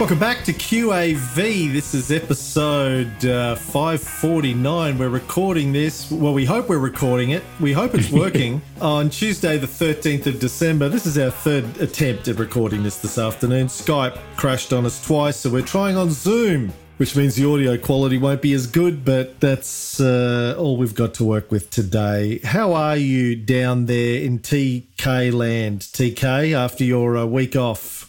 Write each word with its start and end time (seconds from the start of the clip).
Welcome 0.00 0.18
back 0.18 0.44
to 0.44 0.54
QAV. 0.54 1.74
This 1.74 1.92
is 1.92 2.10
episode 2.10 3.22
uh, 3.22 3.54
549. 3.54 4.96
We're 4.96 5.10
recording 5.10 5.74
this. 5.74 6.10
Well, 6.10 6.32
we 6.32 6.46
hope 6.46 6.70
we're 6.70 6.78
recording 6.78 7.32
it. 7.32 7.42
We 7.60 7.74
hope 7.74 7.94
it's 7.94 8.10
working 8.10 8.62
on 8.80 9.10
Tuesday, 9.10 9.58
the 9.58 9.66
13th 9.66 10.24
of 10.24 10.40
December. 10.40 10.88
This 10.88 11.04
is 11.04 11.18
our 11.18 11.30
third 11.30 11.82
attempt 11.82 12.28
at 12.28 12.38
recording 12.38 12.82
this 12.82 12.96
this 12.96 13.18
afternoon. 13.18 13.66
Skype 13.66 14.18
crashed 14.36 14.72
on 14.72 14.86
us 14.86 15.04
twice, 15.04 15.36
so 15.36 15.50
we're 15.50 15.60
trying 15.60 15.98
on 15.98 16.08
Zoom, 16.08 16.72
which 16.96 17.14
means 17.14 17.36
the 17.36 17.46
audio 17.46 17.76
quality 17.76 18.16
won't 18.16 18.40
be 18.40 18.54
as 18.54 18.66
good, 18.66 19.04
but 19.04 19.38
that's 19.40 20.00
uh, 20.00 20.54
all 20.58 20.78
we've 20.78 20.94
got 20.94 21.12
to 21.14 21.24
work 21.24 21.50
with 21.50 21.68
today. 21.68 22.40
How 22.42 22.72
are 22.72 22.96
you 22.96 23.36
down 23.36 23.84
there 23.84 24.22
in 24.22 24.38
TK 24.38 25.30
land, 25.30 25.80
TK, 25.80 26.54
after 26.54 26.84
your 26.84 27.18
uh, 27.18 27.26
week 27.26 27.54
off? 27.54 27.99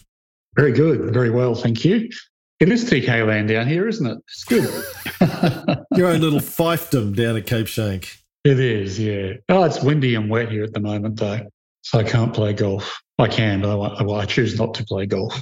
Very 0.56 0.72
good. 0.72 1.14
Very 1.14 1.30
well. 1.30 1.56
Thank 1.56 1.86
you. 1.86 2.10
It 2.60 2.70
is 2.70 2.86
TK 2.86 3.26
land 3.26 3.50
down 3.50 3.68
here, 3.68 3.88
isn't 3.88 4.06
it? 4.06 4.18
It's 4.28 4.44
good. 4.44 4.70
Your 5.98 6.08
own 6.08 6.22
little 6.22 6.40
fiefdom 6.40 7.16
down 7.16 7.36
at 7.38 7.48
Cape 7.48 7.66
Schanck. 7.66 8.18
It 8.44 8.60
is, 8.60 9.00
yeah. 9.00 9.34
Oh, 9.50 9.64
it's 9.64 9.82
windy 9.82 10.16
and 10.16 10.30
wet 10.30 10.52
here 10.52 10.64
at 10.64 10.74
the 10.74 10.80
moment, 10.80 11.20
though. 11.20 11.42
So 11.82 12.00
I 12.00 12.04
can't 12.04 12.34
play 12.34 12.54
golf. 12.54 13.02
I 13.18 13.28
can, 13.28 13.62
but 13.62 13.70
I, 13.70 14.04
well, 14.04 14.20
I 14.20 14.26
choose 14.26 14.60
not 14.60 14.74
to 14.76 14.84
play 14.84 15.06
golf. 15.06 15.36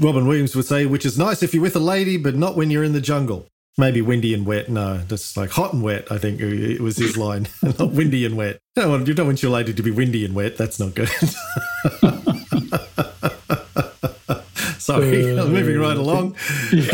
Robin 0.00 0.26
Williams 0.26 0.54
would 0.54 0.64
say, 0.64 0.86
which 0.86 1.06
is 1.06 1.18
nice 1.18 1.42
if 1.42 1.54
you're 1.54 1.62
with 1.62 1.76
a 1.76 1.80
lady, 1.80 2.16
but 2.16 2.34
not 2.34 2.56
when 2.56 2.70
you're 2.70 2.84
in 2.84 2.92
the 2.92 3.00
jungle. 3.00 3.46
Maybe 3.78 4.00
windy 4.00 4.32
and 4.32 4.46
wet. 4.46 4.68
No, 4.68 4.98
that's 4.98 5.36
like 5.36 5.50
hot 5.50 5.72
and 5.72 5.82
wet, 5.82 6.10
I 6.10 6.18
think 6.18 6.40
it 6.40 6.80
was 6.80 6.96
his 6.96 7.16
line. 7.16 7.48
not 7.62 7.92
windy 7.92 8.24
and 8.24 8.36
wet. 8.36 8.58
You 8.74 8.82
don't, 8.82 8.90
want, 8.90 9.08
you 9.08 9.14
don't 9.14 9.26
want 9.26 9.42
your 9.42 9.52
lady 9.52 9.74
to 9.74 9.82
be 9.82 9.90
windy 9.90 10.24
and 10.24 10.34
wet. 10.34 10.56
That's 10.56 10.80
not 10.80 10.94
good. 10.94 11.10
Sorry, 14.86 15.36
uh, 15.36 15.46
moving 15.46 15.80
right 15.80 15.96
along. 15.96 16.36
You've 16.70 16.88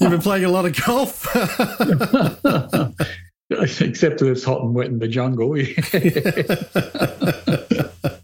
been 0.00 0.20
playing 0.20 0.44
a 0.44 0.48
lot 0.48 0.66
of 0.66 0.84
golf. 0.84 1.32
Except 3.50 4.18
that 4.18 4.28
it's 4.28 4.42
hot 4.42 4.62
and 4.62 4.74
wet 4.74 4.88
in 4.88 4.98
the 4.98 5.06
jungle. 5.06 5.56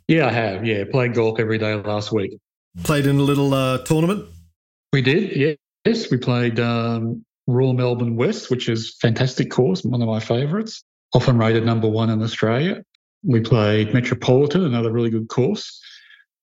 yeah, 0.09 0.27
I 0.27 0.33
have. 0.33 0.67
Yeah, 0.67 0.83
played 0.91 1.15
golf 1.15 1.39
every 1.39 1.59
day 1.59 1.77
last 1.77 2.11
week. 2.11 2.37
Played 2.83 3.07
in 3.07 3.21
a 3.21 3.23
little 3.23 3.55
uh, 3.55 3.79
tournament? 3.85 4.25
We 4.93 5.03
did, 5.03 5.57
yes. 5.85 6.11
We 6.11 6.17
played 6.17 6.59
um, 6.59 7.25
Royal 7.47 7.75
Melbourne 7.75 8.17
West, 8.17 8.51
which 8.51 8.69
is 8.69 8.97
fantastic 9.01 9.53
course, 9.53 9.85
one 9.85 10.03
of 10.03 10.09
my 10.09 10.19
favourites. 10.19 10.83
Often 11.15 11.39
rated 11.39 11.65
number 11.65 11.89
one 11.89 12.11
in 12.11 12.21
Australia. 12.23 12.83
We 13.23 13.39
played 13.39 13.95
Metropolitan, 13.95 14.65
another 14.65 14.91
really 14.91 15.11
good 15.11 15.29
course. 15.29 15.81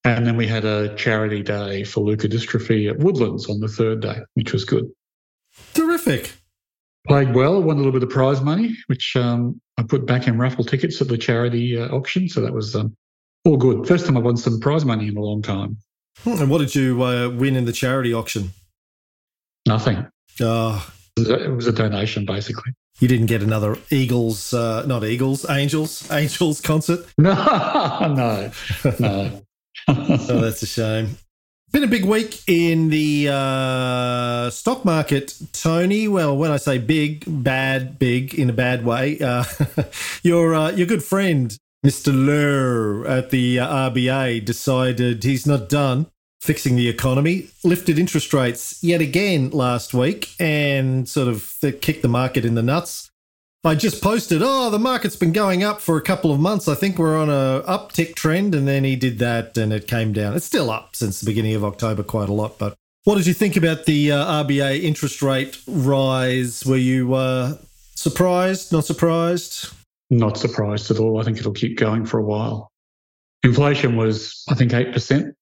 And 0.05 0.27
then 0.27 0.37
we 0.37 0.45
had 0.45 0.65
a 0.65 0.95
charity 0.95 1.41
day 1.41 1.83
for 1.83 2.05
leukodystrophy 2.05 2.87
at 2.87 2.99
Woodlands 2.99 3.49
on 3.49 3.59
the 3.59 3.67
third 3.67 4.01
day, 4.01 4.19
which 4.35 4.53
was 4.53 4.63
good. 4.63 4.85
Terrific. 5.73 6.31
Played 7.07 7.33
well, 7.33 7.61
won 7.61 7.77
a 7.77 7.79
little 7.79 7.91
bit 7.91 8.03
of 8.03 8.09
prize 8.09 8.39
money, 8.39 8.77
which 8.85 9.15
um, 9.15 9.59
I 9.79 9.83
put 9.83 10.05
back 10.05 10.27
in 10.27 10.37
raffle 10.37 10.63
tickets 10.63 11.01
at 11.01 11.07
the 11.07 11.17
charity 11.17 11.79
uh, 11.79 11.87
auction. 11.87 12.29
So 12.29 12.41
that 12.41 12.53
was 12.53 12.75
um, 12.75 12.95
all 13.45 13.57
good. 13.57 13.87
First 13.87 14.05
time 14.05 14.15
I've 14.15 14.23
won 14.23 14.37
some 14.37 14.59
prize 14.59 14.85
money 14.85 15.07
in 15.07 15.17
a 15.17 15.21
long 15.21 15.41
time. 15.41 15.77
Hmm, 16.19 16.39
and 16.39 16.49
what 16.51 16.59
did 16.59 16.75
you 16.75 17.01
uh, 17.01 17.29
win 17.29 17.55
in 17.55 17.65
the 17.65 17.73
charity 17.73 18.13
auction? 18.13 18.51
Nothing. 19.67 20.05
Oh. 20.39 20.87
It 21.17 21.21
was, 21.21 21.29
a, 21.29 21.43
it 21.45 21.55
was 21.55 21.67
a 21.67 21.71
donation, 21.71 22.25
basically. 22.25 22.73
You 22.99 23.07
didn't 23.07 23.25
get 23.25 23.41
another 23.41 23.77
Eagles, 23.89 24.53
uh, 24.53 24.85
not 24.85 25.03
Eagles, 25.03 25.49
Angels, 25.49 26.11
Angels 26.11 26.61
concert? 26.61 27.07
No, 27.17 27.33
no, 28.13 28.51
no 28.99 29.44
oh, 29.87 30.17
that's 30.17 30.61
a 30.63 30.67
shame. 30.67 31.17
Been 31.71 31.83
a 31.83 31.87
big 31.87 32.05
week 32.05 32.41
in 32.47 32.89
the 32.89 33.29
uh, 33.31 34.49
stock 34.49 34.85
market, 34.85 35.37
Tony. 35.51 36.07
Well, 36.07 36.37
when 36.37 36.51
I 36.51 36.57
say 36.57 36.77
big, 36.77 37.25
bad, 37.27 37.99
big 37.99 38.33
in 38.33 38.49
a 38.49 38.53
bad 38.53 38.85
way, 38.85 39.19
uh, 39.19 39.43
your 40.23 40.55
uh, 40.55 40.71
your 40.71 40.87
good 40.87 41.03
friend, 41.03 41.57
Mr. 41.85 42.13
Lowe 42.13 43.05
at 43.07 43.29
the 43.29 43.59
uh, 43.59 43.89
RBA, 43.89 44.45
decided 44.45 45.23
he's 45.23 45.45
not 45.45 45.67
done 45.67 46.07
fixing 46.41 46.75
the 46.75 46.87
economy, 46.87 47.49
lifted 47.63 47.97
interest 47.97 48.33
rates 48.33 48.81
yet 48.83 49.01
again 49.01 49.49
last 49.49 49.93
week, 49.93 50.29
and 50.39 51.09
sort 51.09 51.27
of 51.27 51.55
kicked 51.81 52.03
the 52.03 52.07
market 52.07 52.45
in 52.45 52.55
the 52.55 52.63
nuts. 52.63 53.11
I 53.65 53.73
just 53.73 53.99
posted, 53.99 54.43
oh, 54.43 54.69
the 54.69 54.77
market's 54.77 55.15
been 55.15 55.31
going 55.31 55.63
up 55.63 55.81
for 55.81 55.97
a 55.97 56.01
couple 56.01 56.31
of 56.31 56.39
months. 56.39 56.67
I 56.67 56.75
think 56.75 56.99
we're 56.99 57.17
on 57.17 57.31
a 57.31 57.63
uptick 57.67 58.13
trend. 58.13 58.53
And 58.53 58.67
then 58.67 58.83
he 58.83 58.95
did 58.95 59.17
that 59.17 59.57
and 59.57 59.73
it 59.73 59.87
came 59.87 60.13
down. 60.13 60.35
It's 60.35 60.45
still 60.45 60.69
up 60.69 60.95
since 60.95 61.19
the 61.19 61.25
beginning 61.25 61.55
of 61.55 61.65
October 61.65 62.03
quite 62.03 62.29
a 62.29 62.33
lot. 62.33 62.59
But 62.59 62.75
what 63.05 63.15
did 63.15 63.25
you 63.25 63.33
think 63.33 63.57
about 63.57 63.85
the 63.85 64.11
uh, 64.11 64.43
RBA 64.43 64.83
interest 64.83 65.23
rate 65.23 65.59
rise? 65.65 66.63
Were 66.63 66.77
you 66.77 67.15
uh, 67.15 67.57
surprised, 67.95 68.71
not 68.71 68.85
surprised? 68.85 69.73
Not 70.11 70.37
surprised 70.37 70.91
at 70.91 70.99
all. 70.99 71.19
I 71.19 71.23
think 71.23 71.39
it'll 71.39 71.51
keep 71.51 71.79
going 71.79 72.05
for 72.05 72.19
a 72.19 72.23
while. 72.23 72.71
Inflation 73.41 73.95
was, 73.95 74.43
I 74.47 74.53
think, 74.53 74.73
8% 74.73 75.33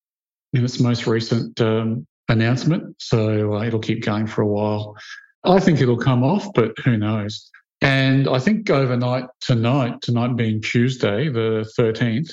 in 0.54 0.64
its 0.64 0.80
most 0.80 1.08
recent 1.08 1.60
um, 1.60 2.08
announcement. 2.30 2.96
So 3.02 3.56
uh, 3.56 3.64
it'll 3.64 3.80
keep 3.80 4.06
going 4.06 4.28
for 4.28 4.44
a 4.44 4.48
while. 4.48 4.96
I 5.44 5.60
think 5.60 5.82
it'll 5.82 5.98
come 5.98 6.24
off, 6.24 6.54
but 6.54 6.72
who 6.86 6.96
knows? 6.96 7.50
And 7.84 8.30
I 8.30 8.40
think 8.40 8.70
overnight 8.70 9.26
tonight, 9.42 10.02
tonight 10.02 10.38
being 10.38 10.62
Tuesday, 10.62 11.28
the 11.28 11.70
13th, 11.78 12.30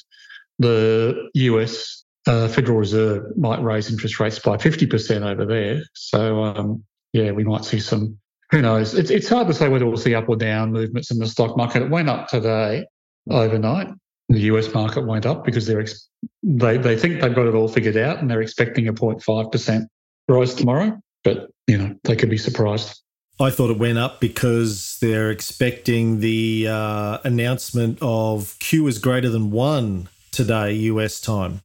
the 0.61 1.29
US 1.35 2.05
uh, 2.29 2.47
Federal 2.47 2.79
Reserve 2.79 3.37
might 3.37 3.61
raise 3.61 3.91
interest 3.91 4.21
rates 4.21 4.39
by 4.39 4.57
50% 4.57 5.29
over 5.29 5.45
there. 5.45 5.83
So, 5.95 6.45
um, 6.45 6.85
yeah, 7.13 7.33
we 7.33 7.43
might 7.43 7.65
see 7.65 7.81
some, 7.81 8.17
who 8.53 8.63
knows? 8.63 8.95
It's, 8.95 9.11
it's 9.11 9.29
hard 9.29 9.49
to 9.49 9.55
say 9.55 9.69
whether 9.69 9.85
we'll 9.87 9.97
see 9.97 10.15
up 10.15 10.29
or 10.29 10.37
down 10.37 10.71
movements 10.71 11.11
in 11.11 11.19
the 11.19 11.27
stock 11.27 11.57
market. 11.57 11.83
It 11.83 11.91
went 11.91 12.09
up 12.09 12.29
today 12.29 12.87
overnight. 13.29 13.89
The 14.29 14.43
US 14.43 14.73
market 14.73 15.05
went 15.05 15.27
up 15.27 15.45
because 15.45 15.67
they're 15.67 15.81
ex- 15.81 16.09
they, 16.45 16.77
they 16.77 16.97
think 16.97 17.21
they've 17.21 17.35
got 17.35 17.49
it 17.49 17.57
all 17.57 17.67
figured 17.67 17.97
out 17.97 18.19
and 18.19 18.31
they're 18.31 18.41
expecting 18.41 18.87
a 18.87 18.93
0.5% 18.93 19.87
rise 20.29 20.55
tomorrow. 20.55 20.97
But, 21.25 21.51
you 21.67 21.77
know, 21.77 21.97
they 22.05 22.15
could 22.15 22.31
be 22.31 22.39
surprised. 22.39 23.03
I 23.41 23.51
thought 23.51 23.71
it 23.71 23.79
went 23.79 23.97
up 23.97 24.21
because 24.21 24.99
they're 25.01 25.31
expecting 25.31 26.21
the 26.21 26.69
uh, 26.69 27.19
announcement 27.25 27.99
of 28.03 28.55
Q 28.59 28.87
is 28.87 28.99
greater 28.99 29.31
than 29.31 29.51
one 29.51 30.11
today, 30.31 30.73
US 30.73 31.23
time. 31.23 31.63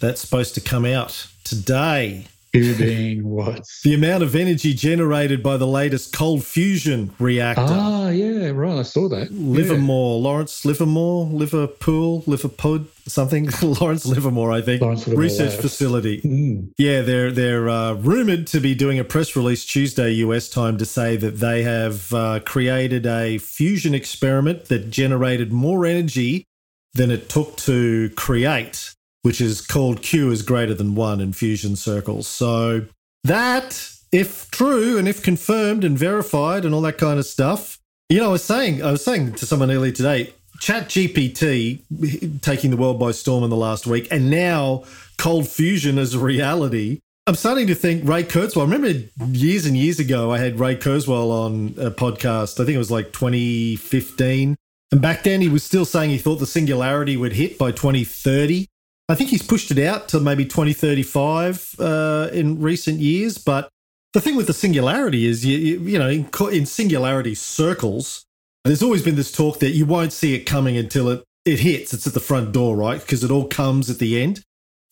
That's 0.00 0.20
supposed 0.20 0.54
to 0.56 0.60
come 0.60 0.84
out 0.84 1.28
today. 1.44 2.26
Q 2.54 2.74
being 2.76 3.28
what? 3.28 3.66
The 3.82 3.94
amount 3.94 4.22
of 4.22 4.34
energy 4.34 4.74
generated 4.74 5.42
by 5.42 5.56
the 5.56 5.66
latest 5.66 6.12
cold 6.12 6.44
fusion 6.44 7.12
reactor. 7.18 7.62
Ah, 7.66 8.08
yeah, 8.10 8.50
right. 8.50 8.78
I 8.78 8.82
saw 8.82 9.08
that. 9.08 9.32
Livermore, 9.32 10.18
yeah. 10.18 10.24
Lawrence 10.24 10.64
Livermore, 10.64 11.26
Liverpool, 11.26 12.22
Liverpool, 12.26 12.84
something. 13.06 13.48
Lawrence 13.62 14.06
Livermore, 14.06 14.52
I 14.52 14.60
think. 14.60 14.82
Lawrence 14.82 15.06
Livermore 15.06 15.22
Research 15.22 15.50
Labs. 15.50 15.62
facility. 15.62 16.20
Mm. 16.20 16.72
Yeah, 16.78 17.02
they're 17.02 17.32
they're 17.32 17.68
uh, 17.68 17.94
rumored 17.94 18.46
to 18.48 18.60
be 18.60 18.74
doing 18.74 18.98
a 18.98 19.04
press 19.04 19.34
release 19.34 19.64
Tuesday 19.64 20.10
US 20.10 20.48
time 20.48 20.78
to 20.78 20.84
say 20.84 21.16
that 21.16 21.38
they 21.38 21.62
have 21.62 22.12
uh, 22.12 22.40
created 22.44 23.06
a 23.06 23.38
fusion 23.38 23.94
experiment 23.94 24.66
that 24.66 24.90
generated 24.90 25.52
more 25.52 25.84
energy 25.86 26.46
than 26.94 27.10
it 27.10 27.28
took 27.28 27.56
to 27.56 28.10
create 28.10 28.93
which 29.24 29.40
is 29.40 29.62
called 29.62 30.02
Q 30.02 30.30
is 30.30 30.42
greater 30.42 30.74
than 30.74 30.94
one 30.94 31.18
in 31.18 31.32
fusion 31.32 31.76
circles. 31.76 32.28
So 32.28 32.84
that, 33.24 33.90
if 34.12 34.50
true 34.50 34.98
and 34.98 35.08
if 35.08 35.22
confirmed 35.22 35.82
and 35.82 35.98
verified 35.98 36.66
and 36.66 36.74
all 36.74 36.82
that 36.82 36.98
kind 36.98 37.18
of 37.18 37.24
stuff, 37.24 37.78
you 38.10 38.18
know, 38.18 38.28
I 38.28 38.32
was 38.32 38.44
saying, 38.44 38.82
I 38.82 38.90
was 38.90 39.02
saying 39.02 39.32
to 39.36 39.46
someone 39.46 39.70
earlier 39.70 39.92
today, 39.92 40.34
Chat 40.60 40.88
GPT 40.90 42.42
taking 42.42 42.70
the 42.70 42.76
world 42.76 43.00
by 43.00 43.12
storm 43.12 43.44
in 43.44 43.50
the 43.50 43.56
last 43.56 43.86
week, 43.86 44.08
and 44.10 44.28
now 44.28 44.84
cold 45.16 45.48
fusion 45.48 45.96
is 45.96 46.12
a 46.12 46.18
reality. 46.18 47.00
I'm 47.26 47.34
starting 47.34 47.66
to 47.68 47.74
think 47.74 48.06
Ray 48.06 48.24
Kurzweil. 48.24 48.60
I 48.60 48.70
remember 48.70 48.92
years 49.26 49.64
and 49.64 49.74
years 49.74 49.98
ago, 49.98 50.32
I 50.32 50.38
had 50.38 50.60
Ray 50.60 50.76
Kurzweil 50.76 51.30
on 51.30 51.74
a 51.78 51.90
podcast. 51.90 52.60
I 52.60 52.66
think 52.66 52.74
it 52.74 52.78
was 52.78 52.90
like 52.90 53.14
2015. 53.14 54.54
And 54.92 55.00
back 55.00 55.22
then, 55.22 55.40
he 55.40 55.48
was 55.48 55.64
still 55.64 55.86
saying 55.86 56.10
he 56.10 56.18
thought 56.18 56.36
the 56.36 56.46
singularity 56.46 57.16
would 57.16 57.32
hit 57.32 57.56
by 57.56 57.70
2030. 57.70 58.68
I 59.08 59.14
think 59.14 59.30
he's 59.30 59.42
pushed 59.42 59.70
it 59.70 59.78
out 59.78 60.08
to 60.08 60.20
maybe 60.20 60.44
2035 60.44 61.76
uh, 61.78 62.28
in 62.32 62.60
recent 62.60 63.00
years. 63.00 63.36
But 63.36 63.68
the 64.14 64.20
thing 64.20 64.36
with 64.36 64.46
the 64.46 64.54
singularity 64.54 65.26
is, 65.26 65.44
you, 65.44 65.58
you, 65.58 65.80
you 65.80 65.98
know, 65.98 66.08
in, 66.08 66.28
in, 66.52 66.66
singularity 66.66 67.34
circles, 67.34 68.24
there's 68.64 68.82
always 68.82 69.02
been 69.02 69.16
this 69.16 69.32
talk 69.32 69.58
that 69.58 69.72
you 69.72 69.84
won't 69.84 70.12
see 70.12 70.34
it 70.34 70.44
coming 70.44 70.76
until 70.76 71.08
it, 71.10 71.22
it 71.44 71.60
hits. 71.60 71.92
It's 71.92 72.06
at 72.06 72.14
the 72.14 72.20
front 72.20 72.52
door, 72.52 72.76
right? 72.76 73.00
Because 73.00 73.22
it 73.22 73.30
all 73.30 73.46
comes 73.46 73.90
at 73.90 73.98
the 73.98 74.22
end. 74.22 74.42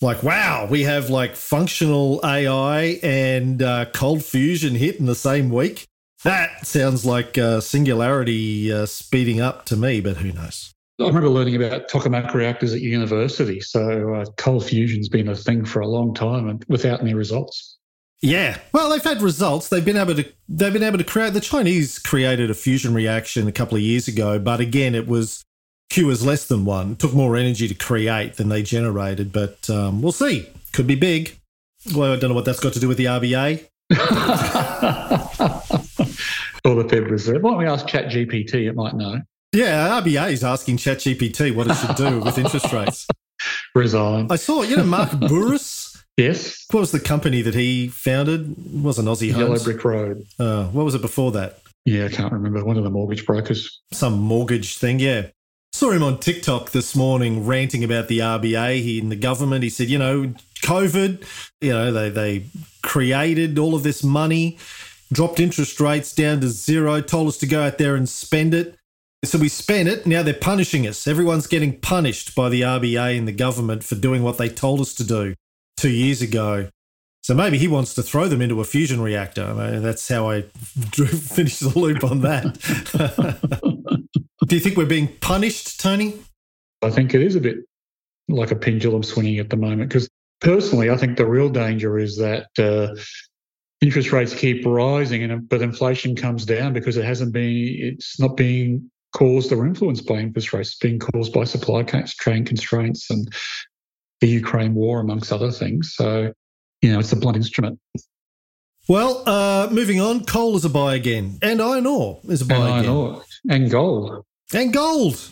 Like, 0.03 0.23
wow, 0.23 0.67
we 0.69 0.83
have 0.83 1.09
like 1.09 1.37
functional 1.37 2.21
AI 2.25 2.99
and 3.03 3.63
uh, 3.63 3.87
cold 3.95 4.25
fusion 4.25 4.75
hit 4.75 4.97
in 4.97 5.07
the 5.07 5.15
same 5.15 5.49
week. 5.49 5.87
That 6.25 6.67
sounds 6.67 7.07
like 7.07 7.39
uh, 7.39 7.61
singularity 7.61 8.73
uh, 8.73 8.87
speeding 8.87 9.41
up 9.41 9.65
to 9.67 9.77
me, 9.77 10.01
but 10.01 10.19
who 10.19 10.33
knows? 10.33 10.75
I 11.05 11.09
remember 11.09 11.29
learning 11.29 11.57
about 11.57 11.89
tokamak 11.89 12.33
reactors 12.35 12.73
at 12.73 12.81
university. 12.81 13.61
So 13.61 14.15
uh, 14.15 14.25
cold 14.37 14.65
fusion's 14.65 15.09
been 15.09 15.29
a 15.29 15.37
thing 15.37 15.65
for 15.65 15.81
a 15.81 15.87
long 15.87 16.15
time 16.15 16.49
and 16.49 16.65
without 16.69 17.01
any 17.01 17.15
results. 17.15 17.79
Yeah, 18.21 18.59
well, 18.73 18.89
they've 18.89 19.03
had 19.03 19.21
results. 19.21 19.69
They've 19.69 19.85
been 19.85 19.97
able 19.97 20.15
to 20.15 20.25
they've 20.49 20.73
been 20.73 20.85
able 20.85 20.99
to 20.99 21.05
create. 21.05 21.33
The 21.33 21.41
Chinese 21.41 21.99
created 21.99 22.51
a 22.51 22.55
fusion 22.55 22.95
reaction 22.95 23.49
a 23.49 23.53
couple 23.53 23.77
of 23.77 23.83
years 23.83 24.07
ago, 24.07 24.39
but 24.39 24.61
again, 24.61 24.95
it 24.95 25.09
was 25.09 25.45
Q 25.91 26.09
is 26.11 26.25
less 26.25 26.47
than 26.47 26.65
one. 26.65 26.93
It 26.93 27.01
took 27.01 27.15
more 27.15 27.37
energy 27.37 27.67
to 27.67 27.75
create 27.75 28.37
than 28.37 28.49
they 28.49 28.63
generated, 28.63 29.33
but 29.33 29.69
um, 29.69 30.03
we'll 30.03 30.13
see. 30.13 30.49
Could 30.73 30.87
be 30.87 30.95
big. 30.95 31.37
Well, 31.95 32.13
I 32.13 32.17
don't 32.17 32.31
know 32.31 32.37
what 32.37 32.45
that's 32.45 32.61
got 32.61 32.73
to 32.75 32.81
do 32.81 32.87
with 32.87 32.97
the 32.97 33.07
RBA. 33.07 33.67
or 36.65 36.75
the 36.83 36.89
Fed 36.89 37.11
Reserve. 37.11 37.43
Why 37.43 37.51
don't 37.51 37.59
we 37.59 37.67
ask 37.67 37.87
ChatGPT? 37.87 38.69
It 38.69 38.77
might 38.77 38.95
know. 38.95 39.21
Yeah, 39.53 40.01
RBA 40.01 40.33
is 40.33 40.45
asking 40.45 40.79
ChatGPT 40.79 41.55
what 41.55 41.67
it 41.69 41.75
should 41.75 41.97
do 41.97 42.21
with 42.21 42.39
interest 42.39 42.73
rates. 42.73 43.07
Resign. 43.75 44.29
I 44.31 44.37
saw, 44.37 44.63
you 44.63 44.77
know, 44.77 44.85
Mark 44.85 45.11
Bouris. 45.29 46.03
yes. 46.17 46.65
What 46.71 46.81
was 46.81 46.93
the 46.93 47.01
company 47.01 47.43
that 47.43 47.55
he 47.55 47.89
founded? 47.89 48.53
It 48.53 48.81
wasn't 48.81 49.09
Aussie 49.09 49.29
Yellow 49.31 49.49
Homes. 49.49 49.65
Brick 49.65 49.85
Road. 49.85 50.25
Uh, 50.39 50.67
what 50.69 50.85
was 50.85 50.95
it 50.95 51.03
before 51.03 51.33
that? 51.33 51.59
Yeah, 51.85 52.07
I 52.07 52.09
can't 52.09 52.33
remember. 52.33 52.65
One 52.65 52.77
of 52.79 52.85
the 52.85 52.91
mortgage 52.91 53.27
brokers. 53.27 53.81
Some 53.93 54.19
mortgage 54.19 54.79
thing, 54.79 55.01
yeah. 55.01 55.27
Saw 55.75 55.91
him 55.91 56.03
on 56.03 56.19
TikTok 56.21 56.71
this 56.71 56.95
morning 56.95 57.47
ranting 57.47 57.83
about 57.83 58.09
the 58.09 58.21
RBA 58.21 58.83
he 58.83 58.99
in 58.99 59.09
the 59.09 59.17
government. 59.17 59.65
He 59.65 59.71
said, 59.71 59.89
you 59.89 59.99
know, 59.99 60.33
COVID, 60.63 61.25
you 61.61 61.73
know, 61.73 61.91
they 61.93 62.09
they 62.11 62.47
created 62.83 63.59
all 63.59 63.75
of 63.75 63.83
this 63.83 64.05
money, 64.05 64.59
dropped 65.13 65.41
interest 65.41 65.81
rates 65.81 66.15
down 66.15 66.41
to 66.43 66.49
zero, 66.49 67.01
told 67.01 67.29
us 67.29 67.39
to 67.39 67.47
go 67.47 67.63
out 67.63 67.79
there 67.79 67.97
and 67.97 68.09
spend 68.09 68.55
it. 68.55 68.77
So 69.25 69.39
we 69.39 69.49
spent 69.49 69.89
it. 69.89 70.05
Now 70.05 70.23
they're 70.23 70.35
punishing 70.35 70.87
us. 70.87 71.07
Everyone's 71.07 71.47
getting 71.47 71.79
punished 71.79 72.35
by 72.35 72.49
the 72.49 72.63
RBA 72.63 73.17
and 73.17 73.29
the 73.29 73.33
government 73.33 73.85
for 73.85 73.95
doing 73.95 74.23
what 74.23 74.37
they 74.37 74.49
told 74.49 74.81
us 74.81 74.95
to 74.95 75.05
do 75.05 75.35
two 75.77 75.91
years 75.91 76.23
ago. 76.23 76.69
So 77.23 77.35
maybe 77.35 77.57
he 77.57 77.69
wants 77.69 77.95
to 77.95 78.03
throw 78.03 78.27
them 78.27 78.43
into 78.43 78.61
a 78.61 78.65
fusion 78.65 79.01
reactor. 79.01 79.45
I 79.45 79.53
mean, 79.53 79.83
that's 79.83 80.09
how 80.09 80.29
I 80.29 80.45
drew, 80.91 81.07
finished 81.07 81.61
the 81.61 81.79
loop 81.79 82.03
on 82.03 82.23
that. 82.23 82.59
Do 84.49 84.57
you 84.57 84.61
think 84.61 84.77
we're 84.77 84.87
being 84.87 85.09
punished, 85.21 85.81
Tony? 85.81 86.19
I 86.83 86.91
think 86.91 87.15
it 87.15 87.23
is 87.23 87.37
a 87.37 87.41
bit 87.41 87.59
like 88.29 88.51
a 88.51 88.57
pendulum 88.57 89.05
swinging 89.05 89.39
at 89.39 89.51
the 89.51 89.57
moment 89.57 89.89
because 89.89 90.09
personally, 90.41 90.91
I 90.91 90.97
think 90.97 91.17
the 91.17 91.27
real 91.27 91.49
danger 91.49 91.97
is 91.97 92.17
that 92.17 92.49
uh, 92.59 93.01
interest 93.81 94.11
rates 94.11 94.35
keep 94.35 94.67
rising, 94.67 95.23
and 95.23 95.49
but 95.49 95.63
inflation 95.63 96.17
comes 96.17 96.45
down 96.45 96.73
because 96.73 96.97
it 96.97 97.05
hasn't 97.05 97.33
been. 97.33 97.77
It's 97.79 98.19
not 98.19 98.37
being 98.37 98.91
caused 99.13 99.53
or 99.53 99.67
influenced 99.67 100.07
by 100.07 100.17
interest 100.21 100.53
rates. 100.53 100.75
Being 100.77 100.99
caused 100.99 101.33
by 101.33 101.45
supply 101.45 101.83
chain 101.83 102.45
constraints 102.45 103.11
and 103.11 103.33
the 104.21 104.29
Ukraine 104.29 104.75
war, 104.75 105.01
amongst 105.01 105.33
other 105.33 105.51
things. 105.51 105.95
So, 105.97 106.33
you 106.81 106.93
know, 106.93 107.01
it's 107.01 107.13
a 107.13 107.17
blunt 107.17 107.37
instrument. 107.37 107.79
Well, 108.89 109.23
uh, 109.29 109.69
moving 109.71 110.01
on, 110.01 110.25
coal 110.25 110.57
is 110.57 110.65
a 110.65 110.69
buy 110.69 110.95
again, 110.97 111.39
and 111.41 111.63
iron 111.63 111.87
ore 111.87 112.21
is 112.29 112.43
a 112.43 112.45
buy 112.47 112.57
and 112.57 112.65
again, 112.65 112.85
iron 112.85 112.89
ore 112.89 113.23
and 113.49 113.71
gold, 113.71 114.25
and 114.53 114.73
gold. 114.73 115.31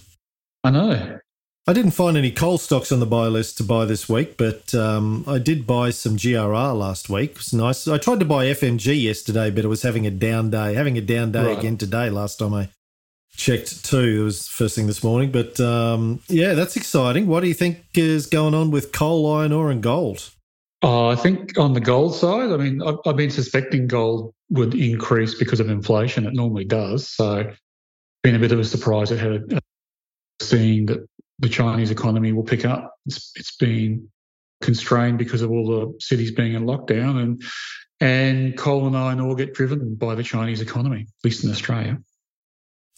I 0.63 0.71
know. 0.71 1.19
I 1.67 1.73
didn't 1.73 1.93
find 1.93 2.17
any 2.17 2.31
coal 2.31 2.59
stocks 2.59 2.91
on 2.91 3.01
the 3.01 3.07
buy 3.07 3.27
list 3.27 3.59
to 3.59 3.65
buy 3.65 3.85
this 3.85 4.09
week, 4.09 4.37
but 4.37 4.75
um, 4.75 5.25
I 5.27 5.39
did 5.39 5.67
buy 5.67 5.91
some 5.91 6.17
GRR 6.17 6.77
last 6.77 7.09
week. 7.09 7.33
It 7.33 7.37
was 7.39 7.53
nice. 7.53 7.87
I 7.87 7.99
tried 7.99 8.19
to 8.21 8.25
buy 8.25 8.47
FMG 8.47 9.01
yesterday, 9.03 9.51
but 9.51 9.65
it 9.65 9.69
was 9.69 9.83
having 9.83 10.07
a 10.07 10.11
down 10.11 10.51
day. 10.51 10.75
Having 10.75 10.99
a 10.99 11.01
down 11.01 11.33
day 11.33 11.45
Right. 11.45 11.59
again 11.59 11.77
today. 11.77 12.09
Last 12.11 12.39
time 12.39 12.55
I 12.55 12.71
checked 13.41 13.85
too, 13.85 14.21
it 14.21 14.25
was 14.25 14.47
first 14.47 14.77
thing 14.77 14.87
this 14.87 15.03
morning. 15.03 15.33
But 15.33 15.59
um, 15.61 16.21
yeah, 16.29 16.53
that's 16.53 16.77
exciting. 16.77 17.27
What 17.27 17.41
do 17.41 17.49
you 17.49 17.55
think 17.55 17.85
is 17.95 18.27
going 18.27 18.55
on 18.55 18.71
with 18.71 18.93
coal, 18.93 19.33
iron 19.33 19.53
ore, 19.53 19.71
and 19.71 19.83
gold? 19.83 20.31
Uh, 20.83 21.09
I 21.09 21.17
think 21.17 21.59
on 21.59 21.73
the 21.73 21.81
gold 21.81 22.15
side, 22.15 22.51
I 22.51 22.57
mean, 22.57 22.83
I've, 22.83 22.97
I've 23.07 23.17
been 23.17 23.31
suspecting 23.31 23.87
gold 23.87 24.35
would 24.51 24.75
increase 24.75 25.35
because 25.35 25.61
of 25.61 25.69
inflation. 25.69 26.27
It 26.27 26.35
normally 26.35 26.65
does. 26.65 27.09
So, 27.09 27.51
been 28.23 28.35
a 28.35 28.39
bit 28.39 28.53
of 28.53 28.59
a 28.59 28.65
surprise 28.65 29.11
at 29.13 29.19
how 29.19 29.39
seeing 30.41 30.87
that 30.87 31.07
the 31.39 31.49
Chinese 31.49 31.91
economy 31.91 32.33
will 32.33 32.45
pick 32.45 32.65
up. 32.65 32.95
It's, 33.07 33.33
it's 33.37 33.57
been 33.57 34.09
constrained 34.61 35.19
because 35.19 35.41
of 35.41 35.51
all 35.51 35.67
the 35.67 36.01
cities 36.01 36.33
being 36.33 36.55
in 36.55 36.65
lockdown, 36.65 37.23
and 37.23 37.43
and 38.03 38.57
coal 38.57 38.87
and 38.87 38.97
iron 38.97 39.21
ore 39.21 39.35
get 39.35 39.55
driven 39.55 39.95
by 39.95 40.15
the 40.15 40.23
Chinese 40.23 40.61
economy, 40.61 41.03
at 41.03 41.25
least 41.25 41.45
in 41.45 41.51
Australia. 41.51 41.99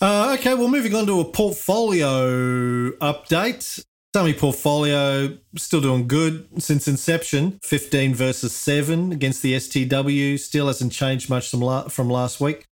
Uh, 0.02 0.34
okay, 0.37 0.52
well, 0.54 0.66
moving 0.66 0.96
on 0.96 1.06
to 1.06 1.20
a 1.20 1.25
portfolio 1.25 2.90
update. 2.99 3.84
Dummy 4.12 4.34
portfolio 4.34 5.38
still 5.56 5.81
doing 5.81 6.08
good 6.08 6.60
since 6.60 6.88
inception. 6.88 7.60
15 7.62 8.12
versus 8.12 8.52
7 8.52 9.12
against 9.12 9.43
the 9.43 9.54
STW. 9.54 10.40
Still 10.40 10.66
hasn't 10.66 10.90
changed 10.93 11.31
much 11.31 11.49
from, 11.49 11.60
la- 11.60 11.87
from 11.87 12.10
last 12.10 12.40
week. 12.40 12.64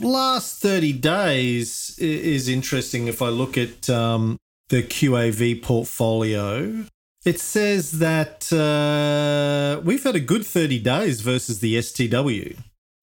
Last 0.00 0.60
30 0.62 0.94
days 0.94 1.96
is 2.00 2.48
interesting 2.48 3.06
if 3.06 3.22
I 3.22 3.28
look 3.28 3.56
at 3.56 3.88
um, 3.88 4.36
the 4.68 4.82
QAV 4.82 5.62
portfolio. 5.62 6.86
It 7.24 7.38
says 7.38 8.00
that 8.00 8.52
uh, 8.52 9.80
we've 9.84 10.02
had 10.02 10.16
a 10.16 10.20
good 10.20 10.44
30 10.44 10.80
days 10.80 11.20
versus 11.20 11.60
the 11.60 11.76
STW. 11.76 12.56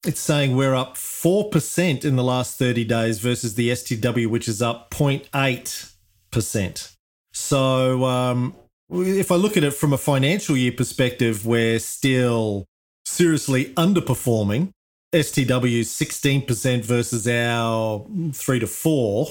It's 0.03 0.19
saying 0.19 0.56
we're 0.56 0.74
up 0.74 0.95
4% 0.95 2.03
in 2.03 2.15
the 2.15 2.24
last 2.24 2.57
30 2.57 2.86
days 2.86 3.19
versus 3.19 3.53
the 3.53 3.69
STW, 3.69 4.25
which 4.25 4.48
is 4.48 4.59
up 4.59 4.89
0.8%. 4.89 6.95
So 7.33 8.06
um, 8.06 8.56
if 8.89 9.31
I 9.31 9.36
look 9.36 9.57
at 9.57 9.63
it 9.63 9.75
from 9.75 9.94
a 9.94 10.00
financial 10.00 10.57
year 10.57 10.71
perspective, 10.71 11.45
we're 11.45 11.77
still 11.77 12.65
seriously 13.06 13.65
underperforming. 13.75 14.71
STW 15.13 15.81
16% 15.81 16.83
versus 16.83 17.27
our 17.27 18.03
3 18.33 18.59
to 18.59 18.68
4. 18.68 19.27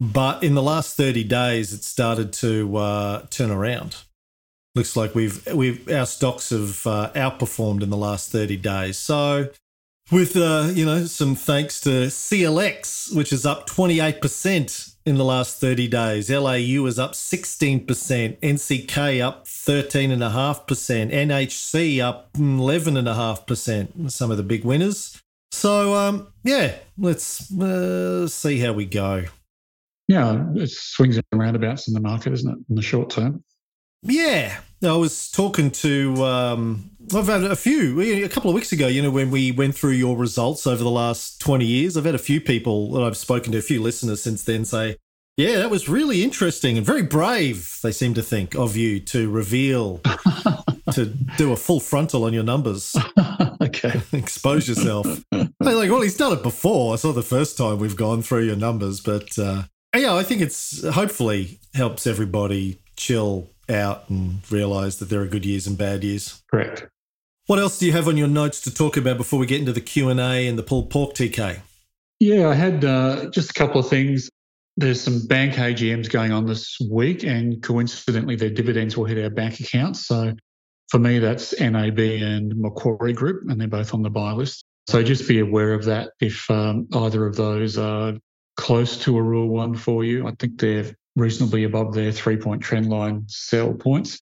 But 0.00 0.44
in 0.44 0.54
the 0.54 0.62
last 0.62 0.96
30 0.96 1.24
days, 1.24 1.72
it 1.72 1.82
started 1.82 2.32
to 2.34 2.76
uh, 2.76 3.26
turn 3.30 3.50
around. 3.50 3.96
Looks 4.76 4.96
like 4.96 5.14
we've 5.14 5.44
we've 5.54 5.88
our 5.88 6.06
stocks 6.06 6.50
have 6.50 6.84
uh, 6.86 7.10
outperformed 7.14 7.82
in 7.82 7.90
the 7.90 7.96
last 7.96 8.32
30 8.32 8.56
days. 8.56 8.98
So 8.98 9.50
with 10.10 10.36
uh, 10.36 10.70
you 10.72 10.84
know 10.84 11.06
some 11.06 11.34
thanks 11.34 11.80
to 11.80 12.06
CLX, 12.08 13.14
which 13.14 13.32
is 13.32 13.46
up 13.46 13.68
28% 13.68 14.94
in 15.06 15.16
the 15.16 15.24
last 15.24 15.60
30 15.60 15.88
days. 15.88 16.30
LAU 16.30 16.86
is 16.86 16.98
up 16.98 17.12
16%, 17.12 17.86
NCK 17.86 19.22
up 19.22 19.44
13.5%, 19.44 21.12
NHC 21.12 22.00
up 22.00 22.32
11.5%. 22.34 24.10
Some 24.10 24.30
of 24.30 24.36
the 24.36 24.42
big 24.42 24.64
winners. 24.64 25.20
So 25.52 25.94
um, 25.94 26.32
yeah, 26.42 26.74
let's 26.98 27.52
uh, 27.58 28.26
see 28.28 28.58
how 28.58 28.72
we 28.72 28.86
go. 28.86 29.24
Yeah, 30.08 30.44
it 30.54 30.70
swings 30.70 31.16
and 31.16 31.24
roundabouts 31.32 31.88
in 31.88 31.94
the 31.94 32.00
market, 32.00 32.32
isn't 32.34 32.50
it, 32.50 32.58
in 32.68 32.76
the 32.76 32.82
short 32.82 33.08
term? 33.08 33.42
Yeah, 34.04 34.60
I 34.82 34.96
was 34.96 35.30
talking 35.30 35.70
to. 35.70 36.24
Um, 36.24 36.90
I've 37.14 37.26
had 37.26 37.44
a 37.44 37.56
few 37.56 38.00
a 38.00 38.28
couple 38.28 38.50
of 38.50 38.54
weeks 38.54 38.70
ago. 38.72 38.86
You 38.86 39.02
know, 39.02 39.10
when 39.10 39.30
we 39.30 39.50
went 39.50 39.74
through 39.74 39.92
your 39.92 40.16
results 40.16 40.66
over 40.66 40.82
the 40.82 40.90
last 40.90 41.40
twenty 41.40 41.64
years, 41.64 41.96
I've 41.96 42.04
had 42.04 42.14
a 42.14 42.18
few 42.18 42.40
people 42.40 42.92
that 42.92 43.02
I've 43.02 43.16
spoken 43.16 43.52
to, 43.52 43.58
a 43.58 43.62
few 43.62 43.80
listeners 43.80 44.22
since 44.22 44.44
then, 44.44 44.66
say, 44.66 44.96
"Yeah, 45.38 45.56
that 45.56 45.70
was 45.70 45.88
really 45.88 46.22
interesting 46.22 46.76
and 46.76 46.84
very 46.84 47.02
brave." 47.02 47.78
They 47.82 47.92
seem 47.92 48.12
to 48.14 48.22
think 48.22 48.54
of 48.54 48.76
you 48.76 49.00
to 49.00 49.30
reveal, 49.30 50.00
to 50.92 51.06
do 51.38 51.52
a 51.52 51.56
full 51.56 51.80
frontal 51.80 52.24
on 52.24 52.34
your 52.34 52.44
numbers, 52.44 52.94
okay. 53.62 54.02
expose 54.12 54.68
yourself. 54.68 55.06
They're 55.30 55.48
like, 55.60 55.90
well, 55.90 56.02
he's 56.02 56.16
done 56.16 56.34
it 56.34 56.42
before. 56.42 56.92
I 56.92 56.96
saw 56.96 57.12
the 57.12 57.22
first 57.22 57.56
time 57.56 57.78
we've 57.78 57.96
gone 57.96 58.20
through 58.20 58.44
your 58.44 58.56
numbers, 58.56 59.00
but 59.00 59.38
uh, 59.38 59.62
yeah, 59.96 60.14
I 60.14 60.22
think 60.22 60.42
it's 60.42 60.86
hopefully 60.86 61.58
helps 61.72 62.06
everybody 62.06 62.80
chill 62.96 63.48
out 63.68 64.08
and 64.08 64.40
realize 64.50 64.98
that 64.98 65.08
there 65.08 65.20
are 65.20 65.26
good 65.26 65.46
years 65.46 65.66
and 65.66 65.76
bad 65.76 66.04
years. 66.04 66.42
Correct. 66.50 66.86
What 67.46 67.58
else 67.58 67.78
do 67.78 67.86
you 67.86 67.92
have 67.92 68.08
on 68.08 68.16
your 68.16 68.28
notes 68.28 68.60
to 68.62 68.72
talk 68.72 68.96
about 68.96 69.18
before 69.18 69.38
we 69.38 69.46
get 69.46 69.60
into 69.60 69.72
the 69.72 69.80
Q 69.80 70.08
and 70.08 70.18
A 70.18 70.48
and 70.48 70.58
the 70.58 70.62
pulled 70.62 70.90
pork 70.90 71.14
TK? 71.14 71.60
Yeah, 72.18 72.48
I 72.48 72.54
had 72.54 72.84
uh, 72.84 73.28
just 73.30 73.50
a 73.50 73.54
couple 73.54 73.80
of 73.80 73.88
things. 73.88 74.30
There's 74.76 75.00
some 75.00 75.26
bank 75.26 75.54
AGMs 75.54 76.10
going 76.10 76.32
on 76.32 76.46
this 76.46 76.78
week, 76.90 77.22
and 77.22 77.62
coincidentally, 77.62 78.36
their 78.36 78.50
dividends 78.50 78.96
will 78.96 79.04
hit 79.04 79.22
our 79.22 79.30
bank 79.30 79.60
accounts. 79.60 80.06
So 80.06 80.32
for 80.88 80.98
me, 80.98 81.18
that's 81.18 81.58
NAB 81.60 81.98
and 81.98 82.54
Macquarie 82.56 83.12
Group, 83.12 83.48
and 83.48 83.60
they're 83.60 83.68
both 83.68 83.92
on 83.94 84.02
the 84.02 84.10
buy 84.10 84.32
list. 84.32 84.64
So 84.88 85.02
just 85.02 85.28
be 85.28 85.40
aware 85.40 85.74
of 85.74 85.84
that 85.84 86.12
if 86.20 86.50
um, 86.50 86.86
either 86.94 87.26
of 87.26 87.36
those 87.36 87.78
are 87.78 88.14
close 88.56 88.96
to 89.04 89.16
a 89.16 89.22
rule 89.22 89.48
one 89.48 89.74
for 89.74 90.04
you. 90.04 90.26
I 90.26 90.32
think 90.38 90.60
they're 90.60 90.94
reasonably 91.16 91.64
above 91.64 91.94
their 91.94 92.12
three 92.12 92.36
point 92.36 92.62
trend 92.62 92.88
line 92.88 93.24
sell 93.28 93.72
points. 93.74 94.20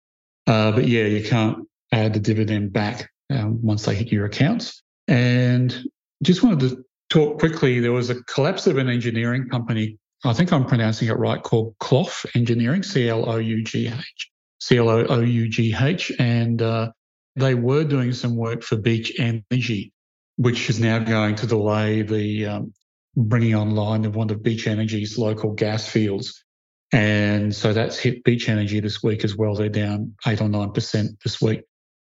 Uh, 0.47 0.71
but 0.71 0.87
yeah, 0.87 1.05
you 1.05 1.27
can't 1.27 1.67
add 1.91 2.13
the 2.13 2.19
dividend 2.19 2.71
back 2.71 3.09
um, 3.31 3.61
once 3.61 3.85
they 3.85 3.95
hit 3.95 4.11
your 4.11 4.25
accounts. 4.25 4.83
And 5.07 5.75
just 6.23 6.43
wanted 6.43 6.69
to 6.69 6.85
talk 7.09 7.39
quickly. 7.39 7.79
There 7.79 7.91
was 7.91 8.09
a 8.09 8.23
collapse 8.23 8.67
of 8.67 8.77
an 8.77 8.89
engineering 8.89 9.49
company. 9.49 9.97
I 10.23 10.33
think 10.33 10.51
I'm 10.51 10.65
pronouncing 10.65 11.07
it 11.07 11.17
right, 11.17 11.41
called 11.41 11.75
Clough 11.79 12.25
Engineering, 12.35 12.83
C 12.83 13.09
L 13.09 13.29
O 13.29 13.37
U 13.37 13.63
G 13.63 13.87
H, 13.87 14.31
C 14.59 14.77
L 14.77 14.89
O 14.89 15.19
U 15.19 15.49
G 15.49 15.75
H, 15.79 16.11
and 16.19 16.61
uh, 16.61 16.91
They 17.35 17.53
were 17.53 17.83
doing 17.83 18.13
some 18.13 18.35
work 18.35 18.63
for 18.63 18.77
Beach 18.77 19.13
Energy, 19.19 19.91
which 20.37 20.69
is 20.69 20.79
now 20.79 20.99
going 20.99 21.35
to 21.35 21.47
delay 21.47 22.01
the 22.01 22.45
um, 22.45 22.73
bringing 23.15 23.55
online 23.55 24.05
of 24.05 24.15
one 24.15 24.29
of 24.29 24.41
Beach 24.41 24.67
Energy's 24.67 25.17
local 25.17 25.51
gas 25.51 25.87
fields. 25.87 26.44
And 26.91 27.53
so 27.53 27.73
that's 27.73 27.97
hit 27.97 28.23
Beach 28.23 28.47
Energy 28.47 28.79
this 28.79 29.03
week 29.03 29.23
as 29.23 29.35
well. 29.35 29.55
They're 29.55 29.69
down 29.69 30.15
eight 30.27 30.41
or 30.41 30.47
nine 30.47 30.71
percent 30.71 31.17
this 31.23 31.41
week, 31.41 31.61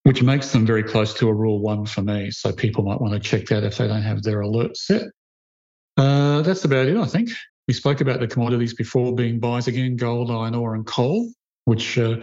which 0.03 0.23
makes 0.23 0.51
them 0.51 0.65
very 0.65 0.83
close 0.83 1.13
to 1.15 1.29
a 1.29 1.33
rule 1.33 1.59
one 1.59 1.85
for 1.85 2.01
me. 2.01 2.31
So 2.31 2.51
people 2.51 2.83
might 2.83 2.99
want 2.99 3.13
to 3.13 3.19
check 3.19 3.47
that 3.47 3.63
if 3.63 3.77
they 3.77 3.87
don't 3.87 4.01
have 4.01 4.23
their 4.23 4.41
alerts 4.41 4.77
set. 4.77 5.03
Uh, 5.97 6.41
that's 6.41 6.65
about 6.65 6.87
it, 6.87 6.97
I 6.97 7.05
think. 7.05 7.29
We 7.67 7.73
spoke 7.73 8.01
about 8.01 8.19
the 8.19 8.27
commodities 8.27 8.73
before 8.73 9.15
being 9.15 9.39
buys 9.39 9.67
again 9.67 9.95
gold, 9.95 10.29
iron 10.29 10.55
ore, 10.55 10.75
and 10.75 10.85
coal, 10.85 11.31
which 11.63 11.97
uh, 11.97 12.17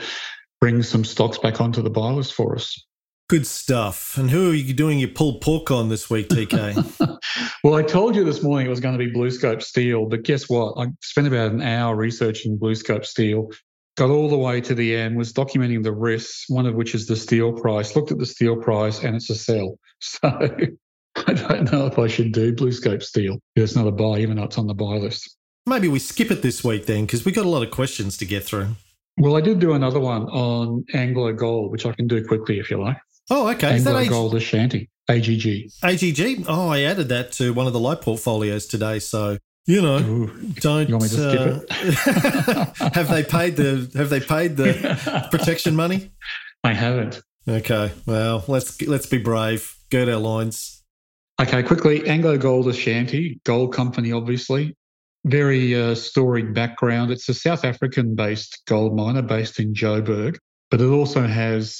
brings 0.60 0.88
some 0.88 1.04
stocks 1.04 1.38
back 1.38 1.60
onto 1.60 1.82
the 1.82 1.90
buy 1.90 2.10
list 2.10 2.34
for 2.34 2.54
us. 2.54 2.78
Good 3.32 3.46
stuff. 3.46 4.18
And 4.18 4.30
who 4.30 4.50
are 4.50 4.54
you 4.54 4.74
doing 4.74 4.98
your 4.98 5.08
pulled 5.08 5.40
pork 5.40 5.70
on 5.70 5.88
this 5.88 6.10
week, 6.10 6.28
TK? 6.28 7.18
well, 7.64 7.76
I 7.76 7.82
told 7.82 8.14
you 8.14 8.24
this 8.24 8.42
morning 8.42 8.66
it 8.66 8.68
was 8.68 8.78
going 8.78 8.98
to 8.98 9.02
be 9.02 9.10
BlueScope 9.10 9.62
Steel, 9.62 10.04
but 10.04 10.22
guess 10.22 10.50
what? 10.50 10.74
I 10.76 10.88
spent 11.00 11.28
about 11.28 11.50
an 11.50 11.62
hour 11.62 11.96
researching 11.96 12.58
BlueScope 12.58 13.06
Steel, 13.06 13.48
got 13.96 14.10
all 14.10 14.28
the 14.28 14.36
way 14.36 14.60
to 14.60 14.74
the 14.74 14.94
end, 14.94 15.16
was 15.16 15.32
documenting 15.32 15.82
the 15.82 15.92
risks, 15.94 16.44
one 16.48 16.66
of 16.66 16.74
which 16.74 16.94
is 16.94 17.06
the 17.06 17.16
steel 17.16 17.54
price, 17.54 17.96
looked 17.96 18.12
at 18.12 18.18
the 18.18 18.26
steel 18.26 18.54
price, 18.54 19.02
and 19.02 19.16
it's 19.16 19.30
a 19.30 19.34
sell. 19.34 19.78
So 20.00 20.28
I 21.26 21.32
don't 21.32 21.72
know 21.72 21.86
if 21.86 21.98
I 21.98 22.08
should 22.08 22.32
do 22.32 22.54
BlueScope 22.54 23.02
Steel. 23.02 23.38
It's 23.56 23.74
not 23.74 23.86
a 23.86 23.92
buy, 23.92 24.18
even 24.18 24.36
though 24.36 24.44
it's 24.44 24.58
on 24.58 24.66
the 24.66 24.74
buy 24.74 24.98
list. 24.98 25.38
Maybe 25.64 25.88
we 25.88 26.00
skip 26.00 26.30
it 26.30 26.42
this 26.42 26.62
week 26.62 26.84
then, 26.84 27.06
because 27.06 27.24
we 27.24 27.32
got 27.32 27.46
a 27.46 27.48
lot 27.48 27.62
of 27.62 27.70
questions 27.70 28.18
to 28.18 28.26
get 28.26 28.44
through. 28.44 28.76
Well, 29.16 29.38
I 29.38 29.40
did 29.40 29.58
do 29.58 29.72
another 29.72 30.00
one 30.00 30.24
on 30.24 30.84
Anglo 30.92 31.32
Gold, 31.32 31.72
which 31.72 31.86
I 31.86 31.92
can 31.92 32.06
do 32.06 32.22
quickly 32.22 32.58
if 32.58 32.70
you 32.70 32.78
like. 32.78 32.98
Oh, 33.30 33.48
okay. 33.50 33.74
Anglo 33.74 33.96
Is 33.98 34.06
that 34.06 34.10
Gold 34.10 34.34
Ashanti, 34.34 34.90
AGG. 35.08 35.70
AGG. 35.82 36.44
Oh, 36.48 36.68
I 36.68 36.82
added 36.82 37.08
that 37.08 37.32
to 37.32 37.52
one 37.52 37.66
of 37.66 37.72
the 37.72 37.80
light 37.80 38.00
portfolios 38.00 38.66
today. 38.66 38.98
So 38.98 39.38
you 39.66 39.80
know, 39.80 39.98
Ooh, 39.98 40.26
don't. 40.54 40.88
You 40.88 40.96
want 40.96 41.04
me 41.04 41.16
to 41.16 41.30
skip 41.30 41.70
uh, 41.70 42.86
it? 42.88 42.94
have 42.94 43.08
they 43.08 43.22
paid 43.22 43.56
the 43.56 43.90
Have 43.94 44.10
they 44.10 44.20
paid 44.20 44.56
the 44.56 45.28
protection 45.30 45.76
money? 45.76 46.10
I 46.64 46.72
haven't. 46.72 47.22
Okay. 47.46 47.92
Well, 48.06 48.44
let's 48.48 48.80
let's 48.82 49.06
be 49.06 49.18
brave. 49.18 49.76
Gird 49.90 50.08
our 50.08 50.16
loins. 50.16 50.82
Okay, 51.40 51.62
quickly. 51.62 52.06
Anglo 52.08 52.38
Gold 52.38 52.68
Ashanti, 52.68 53.40
gold 53.44 53.72
company, 53.72 54.12
obviously. 54.12 54.76
Very 55.24 55.74
uh, 55.74 55.94
storied 55.94 56.54
background. 56.54 57.10
It's 57.10 57.28
a 57.28 57.34
South 57.34 57.64
African 57.64 58.14
based 58.14 58.62
gold 58.66 58.96
miner 58.96 59.22
based 59.22 59.60
in 59.60 59.74
Joburg, 59.74 60.36
but 60.70 60.80
it 60.80 60.88
also 60.88 61.26
has 61.26 61.78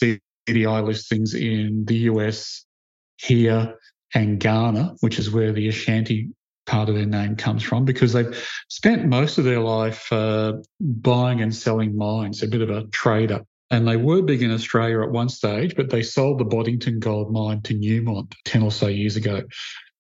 CDI 0.49 0.84
listings 0.84 1.34
in 1.34 1.84
the 1.84 1.96
US, 2.11 2.64
here, 3.16 3.76
and 4.14 4.38
Ghana, 4.38 4.96
which 5.00 5.18
is 5.18 5.30
where 5.30 5.52
the 5.52 5.68
Ashanti 5.68 6.30
part 6.66 6.88
of 6.88 6.94
their 6.94 7.06
name 7.06 7.37
comes 7.37 7.62
from, 7.62 7.84
because 7.84 8.12
they've 8.12 8.49
spent 8.68 9.06
most 9.06 9.38
of 9.38 9.44
their 9.44 9.61
life 9.61 10.12
uh, 10.12 10.54
buying 10.80 11.40
and 11.40 11.54
selling 11.54 11.96
mines, 11.96 12.42
a 12.42 12.49
bit 12.49 12.62
of 12.62 12.70
a 12.70 12.84
trader. 12.88 13.40
And 13.70 13.88
they 13.88 13.96
were 13.96 14.20
big 14.20 14.42
in 14.42 14.50
Australia 14.50 15.00
at 15.00 15.11
one 15.11 15.30
stage, 15.30 15.75
but 15.76 15.88
they 15.88 16.02
sold 16.02 16.38
the 16.38 16.44
Boddington 16.44 16.99
gold 16.99 17.32
mine 17.32 17.62
to 17.62 17.75
Newmont 17.75 18.34
10 18.44 18.62
or 18.62 18.70
so 18.70 18.87
years 18.87 19.16
ago, 19.16 19.42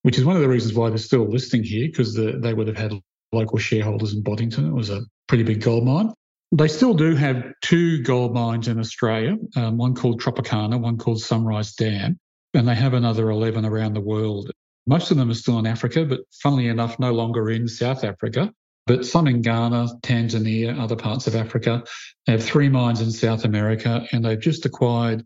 which 0.02 0.18
is 0.18 0.24
one 0.24 0.36
of 0.36 0.42
the 0.42 0.48
reasons 0.48 0.74
why 0.74 0.90
they're 0.90 0.98
still 0.98 1.26
listing 1.26 1.64
here, 1.64 1.88
because 1.88 2.14
the, 2.14 2.38
they 2.38 2.52
would 2.52 2.68
have 2.68 2.76
had 2.76 2.92
local 3.32 3.58
shareholders 3.58 4.12
in 4.12 4.22
Boddington. 4.22 4.66
It 4.66 4.74
was 4.74 4.90
a 4.90 5.00
pretty 5.26 5.44
big 5.44 5.62
gold 5.62 5.86
mine. 5.86 6.12
They 6.54 6.68
still 6.68 6.92
do 6.92 7.16
have 7.16 7.44
two 7.62 8.02
gold 8.02 8.34
mines 8.34 8.68
in 8.68 8.78
Australia, 8.78 9.38
um, 9.56 9.78
one 9.78 9.94
called 9.94 10.20
Tropicana, 10.20 10.78
one 10.78 10.98
called 10.98 11.22
Sunrise 11.22 11.74
Dam, 11.74 12.18
and 12.52 12.68
they 12.68 12.74
have 12.74 12.92
another 12.92 13.30
11 13.30 13.64
around 13.64 13.94
the 13.94 14.02
world. 14.02 14.50
Most 14.86 15.10
of 15.10 15.16
them 15.16 15.30
are 15.30 15.34
still 15.34 15.58
in 15.58 15.66
Africa, 15.66 16.04
but 16.04 16.20
funnily 16.42 16.68
enough, 16.68 16.98
no 16.98 17.12
longer 17.12 17.50
in 17.50 17.66
South 17.68 18.04
Africa, 18.04 18.52
but 18.86 19.06
some 19.06 19.28
in 19.28 19.40
Ghana, 19.40 19.86
Tanzania, 20.02 20.78
other 20.78 20.96
parts 20.96 21.26
of 21.26 21.34
Africa. 21.34 21.84
They 22.26 22.32
have 22.32 22.44
three 22.44 22.68
mines 22.68 23.00
in 23.00 23.10
South 23.12 23.46
America, 23.46 24.06
and 24.12 24.22
they've 24.22 24.38
just 24.38 24.66
acquired 24.66 25.24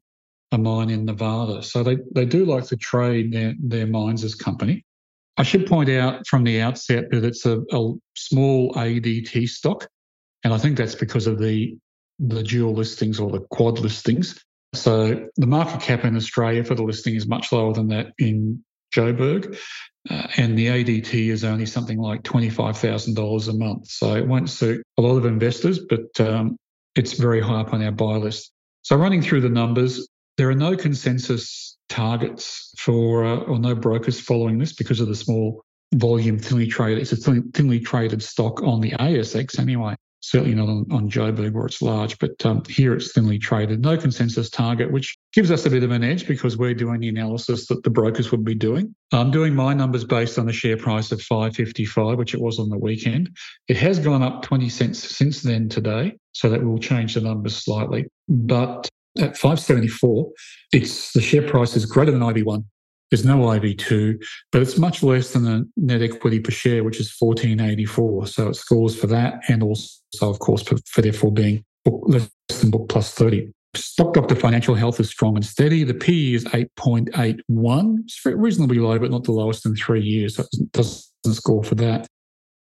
a 0.53 0.59
mine 0.59 0.91
in 0.91 1.07
Nevada. 1.07 1.61
So 1.65 1.83
they, 1.83 1.97
they 2.15 2.25
do 2.25 2.45
like 2.45 2.67
to 2.67 2.77
trade 2.77 3.33
their, 3.33 3.55
their 3.59 3.89
mines 3.89 4.23
as 4.23 4.37
company. 4.37 4.85
I 5.37 5.43
should 5.43 5.67
point 5.67 5.91
out 5.91 6.25
from 6.29 6.45
the 6.45 6.61
outset 6.61 7.11
that 7.11 7.25
it's 7.25 7.45
a, 7.47 7.63
a 7.73 7.93
small 8.15 8.73
ADT 8.75 9.49
stock. 9.49 9.89
And 10.47 10.55
I 10.55 10.59
think 10.59 10.79
that's 10.79 10.95
because 10.95 11.27
of 11.27 11.41
the 11.41 11.77
the 12.21 12.45
dual 12.45 12.73
listings 12.73 13.19
or 13.19 13.33
the 13.33 13.41
quad 13.51 13.81
listings. 13.81 14.41
So 14.75 15.27
the 15.35 15.47
market 15.47 15.81
cap 15.81 16.05
in 16.05 16.15
Australia 16.15 16.63
for 16.63 16.77
the 16.77 16.85
listing 16.85 17.17
is 17.17 17.27
much 17.27 17.51
lower 17.51 17.73
than 17.73 17.89
that 17.89 18.13
in 18.21 18.65
Joburg. 18.95 19.59
Uh, 20.09 20.29
and 20.37 20.57
the 20.57 20.69
ADT 20.69 21.31
is 21.31 21.43
only 21.43 21.67
something 21.67 21.99
like 21.99 22.23
$25,000 22.23 23.49
a 23.49 23.53
month. 23.55 23.89
So 23.89 24.15
it 24.15 24.29
won't 24.29 24.49
suit 24.49 24.85
a 24.97 25.03
lot 25.03 25.17
of 25.17 25.27
investors, 25.27 25.81
but 25.81 26.21
um, 26.21 26.57
it's 26.95 27.15
very 27.15 27.41
high 27.41 27.63
up 27.63 27.73
on 27.73 27.83
our 27.83 27.91
buy 27.91 28.15
list. 28.15 28.53
So 28.83 28.95
running 28.95 29.23
through 29.23 29.41
the 29.41 29.49
numbers, 29.49 30.07
there 30.37 30.49
are 30.49 30.55
no 30.55 30.77
consensus 30.77 31.77
targets 31.89 32.73
for, 32.79 33.25
uh, 33.25 33.39
or 33.39 33.59
no 33.59 33.75
brokers 33.75 34.21
following 34.21 34.59
this 34.59 34.73
because 34.73 35.01
of 35.01 35.09
the 35.09 35.17
small 35.17 35.65
volume 35.95 36.39
thinly 36.39 36.69
traded. 36.69 37.03
It's 37.03 37.11
a 37.11 37.17
thinly, 37.17 37.43
thinly 37.53 37.81
traded 37.81 38.23
stock 38.23 38.63
on 38.63 38.81
the 38.81 38.93
ASX 38.93 39.59
anyway 39.59 39.97
certainly 40.27 40.57
not 40.57 40.69
on, 40.69 40.85
on 40.91 41.09
Joburg 41.09 41.53
where 41.53 41.67
it's 41.67 41.81
large, 41.81 42.19
but 42.19 42.45
um, 42.45 42.63
here 42.69 42.95
it's 42.95 43.13
thinly 43.13 43.39
traded. 43.39 43.81
No 43.81 43.97
consensus 43.97 44.51
target, 44.51 44.91
which 44.91 45.17
gives 45.33 45.53
us 45.53 45.65
a 45.67 45.71
bit 45.71 45.85
of 45.85 45.93
an 45.93 46.03
edge 46.03 46.27
because 46.27 46.57
we're 46.57 46.75
doing 46.75 47.01
the 47.01 47.09
analysis 47.09 47.69
that 47.69 47.85
the 47.85 47.91
brokers 47.91 48.33
would 48.33 48.45
be 48.45 48.55
doing. 48.55 48.93
I'm 49.13 49.31
doing 49.31 49.55
my 49.55 49.73
numbers 49.73 50.05
based 50.05 50.37
on 50.37 50.47
the 50.47 50.53
share 50.53 50.77
price 50.77 51.13
of 51.13 51.23
555, 51.23 52.19
which 52.19 52.35
it 52.35 52.41
was 52.41 52.59
on 52.59 52.71
the 52.71 52.79
weekend. 52.79 53.31
It 53.69 53.77
has 53.77 54.01
gone 54.01 54.23
up 54.23 54.43
20 54.43 54.69
cents 54.69 54.99
since 55.17 55.43
then 55.43 55.69
today, 55.69 56.17
so 56.33 56.51
that 56.51 56.65
will 56.65 56.79
change 56.81 57.15
the 57.15 57.21
numbers 57.21 57.57
slightly. 57.57 58.07
But 58.29 58.89
at 59.19 59.37
574, 59.37 60.29
it's 60.73 61.13
the 61.13 61.21
share 61.21 61.49
price 61.49 61.77
is 61.77 61.87
greater 61.87 62.11
than 62.11 62.21
IV1. 62.21 62.65
There's 63.11 63.25
no 63.25 63.39
IV2, 63.39 64.23
but 64.51 64.63
it's 64.63 64.79
much 64.79 65.03
less 65.03 65.33
than 65.33 65.45
the 65.45 65.71
net 65.77 66.03
equity 66.03 66.41
per 66.41 66.51
share, 66.51 66.83
which 66.83 66.99
is 66.99 67.15
1484. 67.17 68.27
So 68.27 68.49
it 68.49 68.57
scores 68.57 68.99
for 68.99 69.07
that 69.09 69.43
and 69.49 69.63
also, 69.63 70.01
of 70.23 70.39
course, 70.41 70.63
for, 70.63 70.77
for 70.87 71.03
therefore 71.03 71.33
being 71.33 71.65
book, 71.85 72.03
less 72.07 72.29
than 72.61 72.71
book 72.71 72.89
plus 72.89 73.13
30. 73.13 73.53
Stock 73.77 74.15
Doctor 74.15 74.35
Financial 74.35 74.75
Health 74.75 74.99
is 75.01 75.11
strong 75.11 75.37
and 75.37 75.45
steady. 75.45 75.85
The 75.85 75.95
PE 75.95 76.35
is 76.35 76.45
8.81. 76.47 77.99
It's 78.01 78.25
reasonably 78.25 78.79
low, 78.79 78.99
but 78.99 79.11
not 79.11 79.25
the 79.25 79.33
lowest 79.33 79.67
in 79.67 79.77
three 79.77 80.03
years. 80.03 80.37
So 80.37 80.45
it 80.53 80.73
doesn't 80.73 81.35
score 81.35 81.63
for 81.63 81.75
that. 81.77 82.07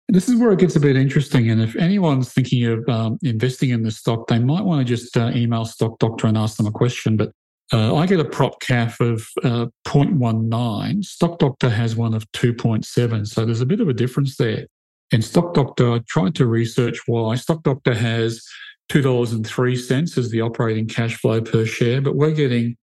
This 0.08 0.28
is 0.28 0.36
where 0.36 0.50
it 0.50 0.58
gets 0.58 0.76
a 0.76 0.80
bit 0.80 0.96
interesting. 0.96 1.50
And 1.50 1.62
if 1.62 1.76
anyone's 1.76 2.32
thinking 2.32 2.66
of 2.66 2.88
um, 2.88 3.18
investing 3.22 3.70
in 3.70 3.82
the 3.82 3.92
stock, 3.92 4.26
they 4.26 4.40
might 4.40 4.64
want 4.64 4.80
to 4.80 4.84
just 4.84 5.16
uh, 5.16 5.30
email 5.34 5.64
Stock 5.64 5.98
Doctor 6.00 6.26
and 6.26 6.36
ask 6.36 6.56
them 6.56 6.66
a 6.66 6.72
question. 6.72 7.16
But 7.16 7.30
uh, 7.72 7.94
I 7.94 8.06
get 8.06 8.20
a 8.20 8.24
prop 8.24 8.60
CAF 8.60 9.00
of 9.00 9.26
uh, 9.44 9.66
0.19. 9.86 11.04
Stock 11.04 11.38
Doctor 11.38 11.70
has 11.70 11.94
one 11.94 12.14
of 12.14 12.30
2.7. 12.32 13.26
So 13.26 13.44
there's 13.44 13.60
a 13.60 13.66
bit 13.66 13.80
of 13.80 13.88
a 13.88 13.94
difference 13.94 14.36
there. 14.36 14.66
And 15.12 15.24
Stock 15.24 15.54
Doctor, 15.54 15.92
I 15.92 16.00
tried 16.08 16.34
to 16.36 16.46
research 16.46 16.98
why. 17.06 17.36
Stock 17.36 17.62
Doctor 17.62 17.94
has 17.94 18.44
$2.03 18.90 20.18
as 20.18 20.30
the 20.30 20.40
operating 20.40 20.86
cash 20.86 21.16
flow 21.16 21.40
per 21.40 21.64
share, 21.64 22.00
but 22.00 22.16
we're 22.16 22.32
getting 22.32 22.76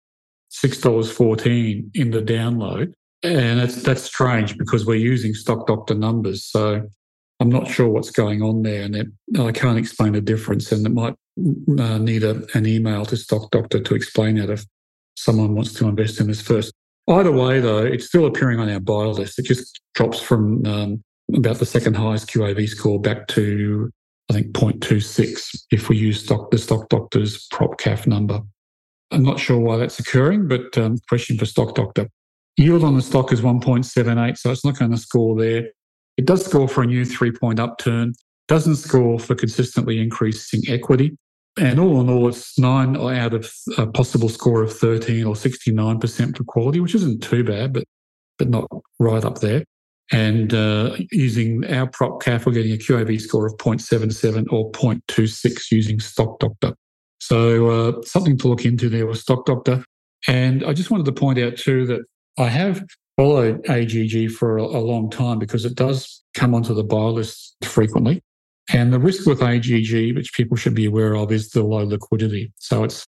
$6.14 0.52 1.90
in 1.94 2.10
the 2.10 2.22
download. 2.22 2.92
And 3.22 3.58
that's, 3.58 3.82
that's 3.82 4.02
strange 4.02 4.58
because 4.58 4.84
we're 4.84 4.96
using 4.96 5.32
Stock 5.32 5.66
Doctor 5.66 5.94
numbers. 5.94 6.44
So 6.44 6.86
I'm 7.40 7.48
not 7.48 7.68
sure 7.68 7.88
what's 7.88 8.10
going 8.10 8.42
on 8.42 8.62
there. 8.62 8.82
And 8.82 9.12
I 9.38 9.52
can't 9.52 9.78
explain 9.78 10.12
the 10.12 10.20
difference. 10.20 10.70
And 10.72 10.86
it 10.86 10.92
might 10.92 11.14
uh, 11.78 11.98
need 11.98 12.22
a, 12.22 12.42
an 12.54 12.66
email 12.66 13.06
to 13.06 13.16
Stock 13.16 13.50
Doctor 13.50 13.80
to 13.80 13.94
explain 13.94 14.36
that 14.36 14.50
if 14.50 14.66
someone 15.16 15.54
wants 15.54 15.72
to 15.74 15.88
invest 15.88 16.20
in 16.20 16.26
this 16.26 16.40
first. 16.40 16.72
Either 17.08 17.32
way, 17.32 17.60
though, 17.60 17.84
it's 17.84 18.06
still 18.06 18.26
appearing 18.26 18.58
on 18.60 18.70
our 18.70 18.80
buy 18.80 19.04
list. 19.04 19.38
It 19.38 19.44
just 19.44 19.80
drops 19.94 20.20
from 20.20 20.64
um, 20.64 21.04
about 21.34 21.58
the 21.58 21.66
second 21.66 21.94
highest 21.94 22.28
QAV 22.28 22.68
score 22.68 23.00
back 23.00 23.28
to, 23.28 23.90
I 24.30 24.34
think, 24.34 24.52
0.26 24.52 25.64
if 25.70 25.88
we 25.88 25.96
use 25.96 26.24
stock, 26.24 26.50
the 26.50 26.58
Stock 26.58 26.88
Doctor's 26.88 27.46
prop 27.50 27.78
CAF 27.78 28.06
number. 28.06 28.40
I'm 29.10 29.22
not 29.22 29.38
sure 29.38 29.58
why 29.58 29.76
that's 29.76 29.98
occurring, 29.98 30.48
but 30.48 30.76
um, 30.78 30.98
question 31.08 31.38
for 31.38 31.46
Stock 31.46 31.74
Doctor. 31.74 32.08
Yield 32.56 32.84
on 32.84 32.96
the 32.96 33.02
stock 33.02 33.32
is 33.32 33.40
1.78, 33.40 34.38
so 34.38 34.50
it's 34.50 34.64
not 34.64 34.78
going 34.78 34.90
to 34.90 34.96
score 34.96 35.36
there. 35.38 35.68
It 36.16 36.26
does 36.26 36.44
score 36.44 36.68
for 36.68 36.82
a 36.82 36.86
new 36.86 37.04
three 37.04 37.32
point 37.32 37.58
upturn, 37.58 38.14
doesn't 38.48 38.76
score 38.76 39.18
for 39.18 39.34
consistently 39.34 40.00
increasing 40.00 40.62
equity. 40.68 41.16
And 41.58 41.78
all 41.78 42.00
in 42.00 42.10
all, 42.10 42.28
it's 42.28 42.58
nine 42.58 42.96
out 42.96 43.32
of 43.32 43.50
a 43.78 43.86
possible 43.86 44.28
score 44.28 44.62
of 44.62 44.76
13 44.76 45.24
or 45.24 45.34
69% 45.34 46.36
for 46.36 46.44
quality, 46.44 46.80
which 46.80 46.96
isn't 46.96 47.22
too 47.22 47.44
bad, 47.44 47.72
but 47.72 47.84
but 48.38 48.48
not 48.48 48.68
right 48.98 49.24
up 49.24 49.38
there. 49.38 49.64
And 50.12 50.52
uh, 50.52 50.96
using 51.12 51.64
our 51.72 51.86
prop 51.86 52.22
CAF, 52.22 52.44
we're 52.44 52.52
getting 52.52 52.72
a 52.72 52.76
QAV 52.76 53.20
score 53.20 53.46
of 53.46 53.56
0.77 53.56 54.46
or 54.50 54.70
0.26 54.72 55.70
using 55.70 55.98
Stock 56.00 56.38
Doctor. 56.40 56.74
So 57.20 57.70
uh, 57.70 58.02
something 58.02 58.36
to 58.38 58.48
look 58.48 58.64
into 58.64 58.88
there 58.88 59.06
with 59.06 59.18
Stock 59.18 59.46
Doctor. 59.46 59.84
And 60.28 60.64
I 60.64 60.72
just 60.72 60.90
wanted 60.90 61.06
to 61.06 61.12
point 61.12 61.38
out 61.38 61.56
too 61.56 61.86
that 61.86 62.00
I 62.38 62.48
have 62.48 62.84
followed 63.16 63.64
AGG 63.68 64.30
for 64.32 64.58
a, 64.58 64.62
a 64.62 64.82
long 64.82 65.08
time 65.08 65.38
because 65.38 65.64
it 65.64 65.74
does 65.74 66.22
come 66.34 66.54
onto 66.54 66.74
the 66.74 66.84
buy 66.84 66.96
list 66.96 67.56
frequently. 67.62 68.22
And 68.72 68.92
the 68.92 68.98
risk 68.98 69.26
with 69.26 69.42
AGG, 69.42 70.16
which 70.16 70.32
people 70.32 70.56
should 70.56 70.74
be 70.74 70.86
aware 70.86 71.16
of, 71.16 71.30
is 71.30 71.50
the 71.50 71.62
low 71.62 71.84
liquidity. 71.84 72.52
So 72.56 72.84
it's 72.84 73.06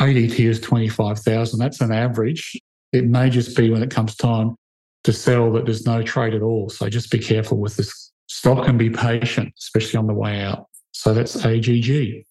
ADT 0.00 0.38
is 0.38 0.60
25,000. 0.60 1.58
That's 1.58 1.80
an 1.80 1.92
average. 1.92 2.58
It 2.92 3.06
may 3.06 3.30
just 3.30 3.56
be 3.56 3.70
when 3.70 3.82
it 3.82 3.90
comes 3.90 4.16
time 4.16 4.56
to 5.04 5.12
sell 5.12 5.52
that 5.52 5.64
there's 5.64 5.86
no 5.86 6.02
trade 6.02 6.34
at 6.34 6.42
all. 6.42 6.68
So 6.68 6.88
just 6.88 7.10
be 7.10 7.18
careful 7.18 7.58
with 7.58 7.76
this 7.76 8.12
stock 8.26 8.66
and 8.68 8.78
be 8.78 8.90
patient, 8.90 9.54
especially 9.58 9.98
on 9.98 10.06
the 10.06 10.14
way 10.14 10.40
out. 10.42 10.66
So 10.92 11.14
that's 11.14 11.44
AGG. 11.44 12.24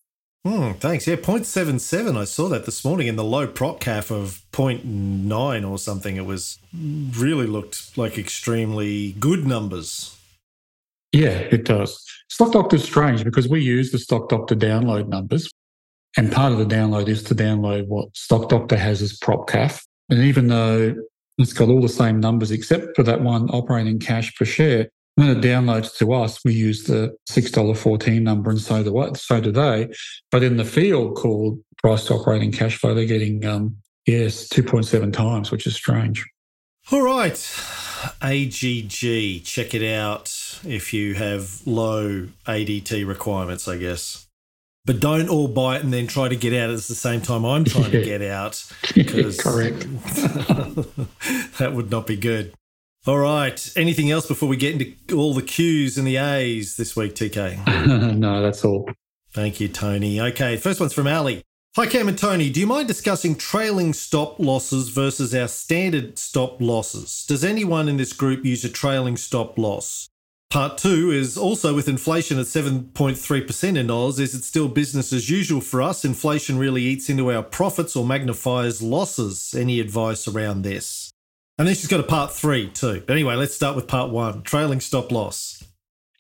Hmm, 0.46 0.74
thanks. 0.74 1.08
Yeah, 1.08 1.16
0.77. 1.16 2.18
I 2.18 2.26
saw 2.26 2.50
that 2.50 2.66
this 2.66 2.86
morning 2.86 3.08
in 3.08 3.16
the 3.16 3.24
low 3.24 3.48
prop 3.48 3.80
CAF 3.80 4.12
of 4.12 4.44
0.9 4.52 5.68
or 5.68 5.80
something. 5.80 6.18
It 6.18 6.26
was 6.26 6.60
really 6.74 7.48
looked 7.48 7.98
like 7.98 8.18
extremely 8.18 9.14
good 9.14 9.48
numbers. 9.48 10.16
Yeah, 11.16 11.48
it 11.50 11.64
does. 11.64 12.04
Stock 12.28 12.52
Doctor's 12.52 12.84
strange 12.84 13.24
because 13.24 13.48
we 13.48 13.62
use 13.62 13.94
the 13.94 13.98
Stock 13.98 14.28
Doctor 14.28 14.54
download 14.54 15.08
numbers. 15.08 15.50
And 16.18 16.30
part 16.30 16.52
of 16.52 16.58
the 16.58 16.66
download 16.66 17.08
is 17.08 17.24
to 17.24 17.36
download 17.36 17.88
what 17.88 18.16
Stock 18.18 18.50
Doctor 18.50 18.76
has 18.76 19.02
as 19.02 19.18
prop 19.18 19.50
PropCAF. 19.50 19.82
And 20.10 20.20
even 20.20 20.48
though 20.48 20.94
it's 21.38 21.54
got 21.54 21.70
all 21.70 21.82
the 21.82 21.88
same 21.88 22.20
numbers 22.20 22.52
except 22.52 22.98
for 22.98 23.04
that 23.04 23.22
one 23.22 23.50
operating 23.52 23.98
cash 23.98 24.36
per 24.36 24.44
share, 24.44 24.90
when 25.16 25.30
it 25.30 25.38
downloads 25.38 25.98
to 26.00 26.12
us, 26.12 26.44
we 26.44 26.52
use 26.52 26.84
the 26.84 27.16
$6.14 27.30 28.22
number 28.22 28.50
and 28.50 28.60
so 28.60 28.84
do, 28.84 28.92
what, 28.92 29.16
so 29.16 29.40
do 29.40 29.54
they. 29.54 29.88
But 30.32 30.44
in 30.44 30.58
the 30.58 30.66
field 30.66 31.16
called 31.16 31.64
price 31.78 32.08
to 32.08 32.16
operating 32.16 32.52
cash 32.52 32.78
flow, 32.78 32.94
they're 32.94 33.06
getting, 33.06 33.46
um, 33.46 33.78
yes, 34.06 34.50
2.7 34.50 35.14
times, 35.14 35.50
which 35.50 35.66
is 35.66 35.76
strange. 35.76 36.26
All 36.92 37.04
right. 37.04 37.38
AGG, 38.22 39.46
check 39.46 39.74
it 39.74 39.96
out 39.96 40.35
if 40.64 40.94
you 40.94 41.16
have 41.16 41.62
low 41.66 42.28
ADT 42.48 43.08
requirements, 43.08 43.68
I 43.68 43.78
guess. 43.78 44.28
But 44.86 45.00
don't 45.00 45.30
all 45.30 45.48
buy 45.48 45.78
it 45.78 45.84
and 45.84 45.92
then 45.92 46.06
try 46.06 46.28
to 46.30 46.36
get 46.36 46.54
out 46.54 46.70
at 46.70 46.76
the 46.76 46.82
same 46.96 47.22
time 47.22 47.44
I'm 47.44 47.66
trying 47.66 47.92
to 47.92 48.02
get 48.06 48.22
out. 48.22 48.64
Correct. 48.94 49.80
that 51.58 51.72
would 51.74 51.90
not 51.90 52.06
be 52.06 52.16
good. 52.16 52.54
All 53.08 53.18
right. 53.18 53.72
Anything 53.76 54.12
else 54.12 54.28
before 54.28 54.48
we 54.48 54.58
get 54.58 54.80
into 54.80 55.18
all 55.18 55.34
the 55.34 55.42
Qs 55.42 55.98
and 55.98 56.06
the 56.06 56.18
A's 56.18 56.78
this 56.78 56.96
week, 56.96 57.16
TK? 57.16 58.16
no, 58.18 58.42
that's 58.42 58.64
all. 58.64 58.90
Thank 59.32 59.60
you, 59.60 59.68
Tony. 59.68 60.22
Okay, 60.22 60.56
first 60.56 60.80
one's 60.80 60.94
from 60.94 61.08
Ali. 61.08 61.44
Hi, 61.76 61.88
Cam 61.88 62.08
and 62.08 62.18
Tony. 62.18 62.50
Do 62.50 62.62
you 62.62 62.68
mind 62.68 62.88
discussing 62.88 63.36
trailing 63.36 63.92
stop 63.92 64.40
losses 64.40 64.88
versus 64.88 65.36
our 65.36 65.50
standard 65.50 66.18
stop 66.18 66.62
losses? 66.62 67.26
Does 67.28 67.44
anyone 67.44 67.90
in 67.90 67.98
this 67.98 68.14
group 68.14 68.46
use 68.46 68.64
a 68.64 68.70
trailing 68.70 69.18
stop 69.18 69.58
loss? 69.58 70.08
Part 70.50 70.78
two 70.78 71.12
is 71.12 71.38
also 71.38 71.74
with 71.74 71.90
inflation 71.90 72.40
at 72.40 72.46
7.3% 72.46 73.78
in 73.78 73.92
Oz, 73.92 74.20
is 74.20 74.34
it 74.34 74.44
still 74.44 74.70
business 74.70 75.12
as 75.12 75.30
usual 75.30 75.60
for 75.60 75.82
us? 75.82 76.06
Inflation 76.06 76.58
really 76.58 76.84
eats 76.84 77.10
into 77.10 77.32
our 77.32 77.44
profits 77.44 77.96
or 77.96 78.06
magnifies 78.06 78.82
losses. 78.82 79.54
Any 79.58 79.80
advice 79.80 80.28
around 80.28 80.62
this? 80.62 81.12
And 81.58 81.68
then 81.68 81.76
she's 81.76 81.88
got 81.88 82.00
a 82.00 82.04
part 82.04 82.32
three 82.32 82.70
too. 82.70 83.04
But 83.06 83.14
anyway, 83.14 83.36
let's 83.36 83.56
start 83.56 83.76
with 83.76 83.88
part 83.88 84.12
one 84.12 84.44
trailing 84.44 84.80
stop 84.80 85.12
loss. 85.12 85.64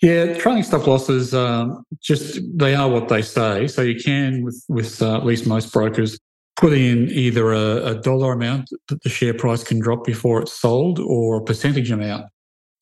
Yeah, 0.01 0.38
trailing 0.38 0.63
stop 0.63 0.86
losses, 0.86 1.34
um, 1.34 1.84
just 2.01 2.39
they 2.53 2.75
are 2.75 2.89
what 2.89 3.08
they 3.08 3.22
say. 3.22 3.67
So 3.67 3.82
you 3.82 4.00
can, 4.00 4.44
with, 4.44 4.63
with 4.67 5.01
uh, 5.01 5.17
at 5.17 5.25
least 5.25 5.48
most 5.48 5.72
brokers, 5.72 6.20
put 6.58 6.74
in 6.74 7.10
either 7.10 7.53
a, 7.53 7.86
a, 7.91 7.95
dollar 7.95 8.34
amount 8.34 8.69
that 8.88 9.02
the 9.04 9.10
share 9.10 9.34
price 9.34 9.63
can 9.63 9.80
drop 9.80 10.06
before 10.06 10.41
it's 10.41 10.54
sold 10.54 10.99
or 10.99 11.38
a 11.38 11.43
percentage 11.43 11.91
amount. 11.91 12.26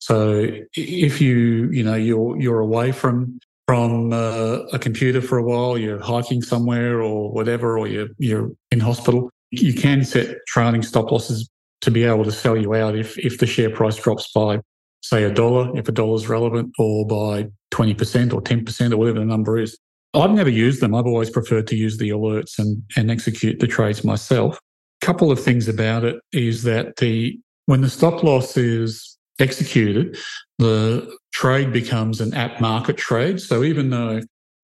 So 0.04 0.46
if 0.74 1.18
you, 1.18 1.70
you 1.70 1.82
know, 1.82 1.94
you're, 1.94 2.38
you're 2.38 2.60
away 2.60 2.92
from 2.92 3.38
from 3.66 4.12
uh, 4.12 4.58
a 4.74 4.78
computer 4.78 5.22
for 5.22 5.38
a 5.38 5.42
while, 5.42 5.78
you're 5.78 5.98
hiking 5.98 6.42
somewhere 6.42 7.00
or 7.00 7.32
whatever, 7.32 7.78
or 7.78 7.88
you're, 7.88 8.08
you're 8.18 8.50
in 8.70 8.80
hospital, 8.80 9.30
you 9.50 9.72
can 9.72 10.04
set 10.04 10.36
trailing 10.46 10.82
stop 10.82 11.10
losses 11.10 11.48
to 11.80 11.90
be 11.90 12.04
able 12.04 12.22
to 12.24 12.32
sell 12.32 12.54
you 12.54 12.74
out 12.74 12.94
if, 12.94 13.16
if 13.16 13.38
the 13.38 13.46
share 13.46 13.70
price 13.70 13.96
drops 13.96 14.30
by, 14.34 14.60
say, 15.00 15.24
a 15.24 15.32
dollar, 15.32 15.74
if 15.74 15.88
a 15.88 15.92
dollar 15.92 16.16
is 16.16 16.28
relevant, 16.28 16.70
or 16.78 17.06
by 17.06 17.48
20% 17.72 18.34
or 18.34 18.42
10% 18.42 18.92
or 18.92 18.98
whatever 18.98 19.20
the 19.20 19.24
number 19.24 19.58
is. 19.58 19.78
I've 20.12 20.32
never 20.32 20.50
used 20.50 20.82
them. 20.82 20.94
I've 20.94 21.06
always 21.06 21.30
preferred 21.30 21.66
to 21.68 21.76
use 21.76 21.96
the 21.96 22.10
alerts 22.10 22.58
and, 22.58 22.82
and 22.94 23.10
execute 23.10 23.58
the 23.58 23.66
trades 23.66 24.04
myself. 24.04 24.58
A 25.02 25.06
couple 25.06 25.32
of 25.32 25.42
things 25.42 25.66
about 25.66 26.04
it 26.04 26.16
is 26.30 26.64
that 26.64 26.96
the 26.96 27.40
when 27.64 27.80
the 27.80 27.88
stop 27.88 28.22
loss 28.22 28.58
is 28.58 29.13
executed, 29.38 30.16
the 30.58 31.16
trade 31.32 31.72
becomes 31.72 32.20
an 32.20 32.34
at 32.34 32.60
market 32.60 32.96
trade. 32.96 33.40
So 33.40 33.64
even 33.64 33.90
though 33.90 34.20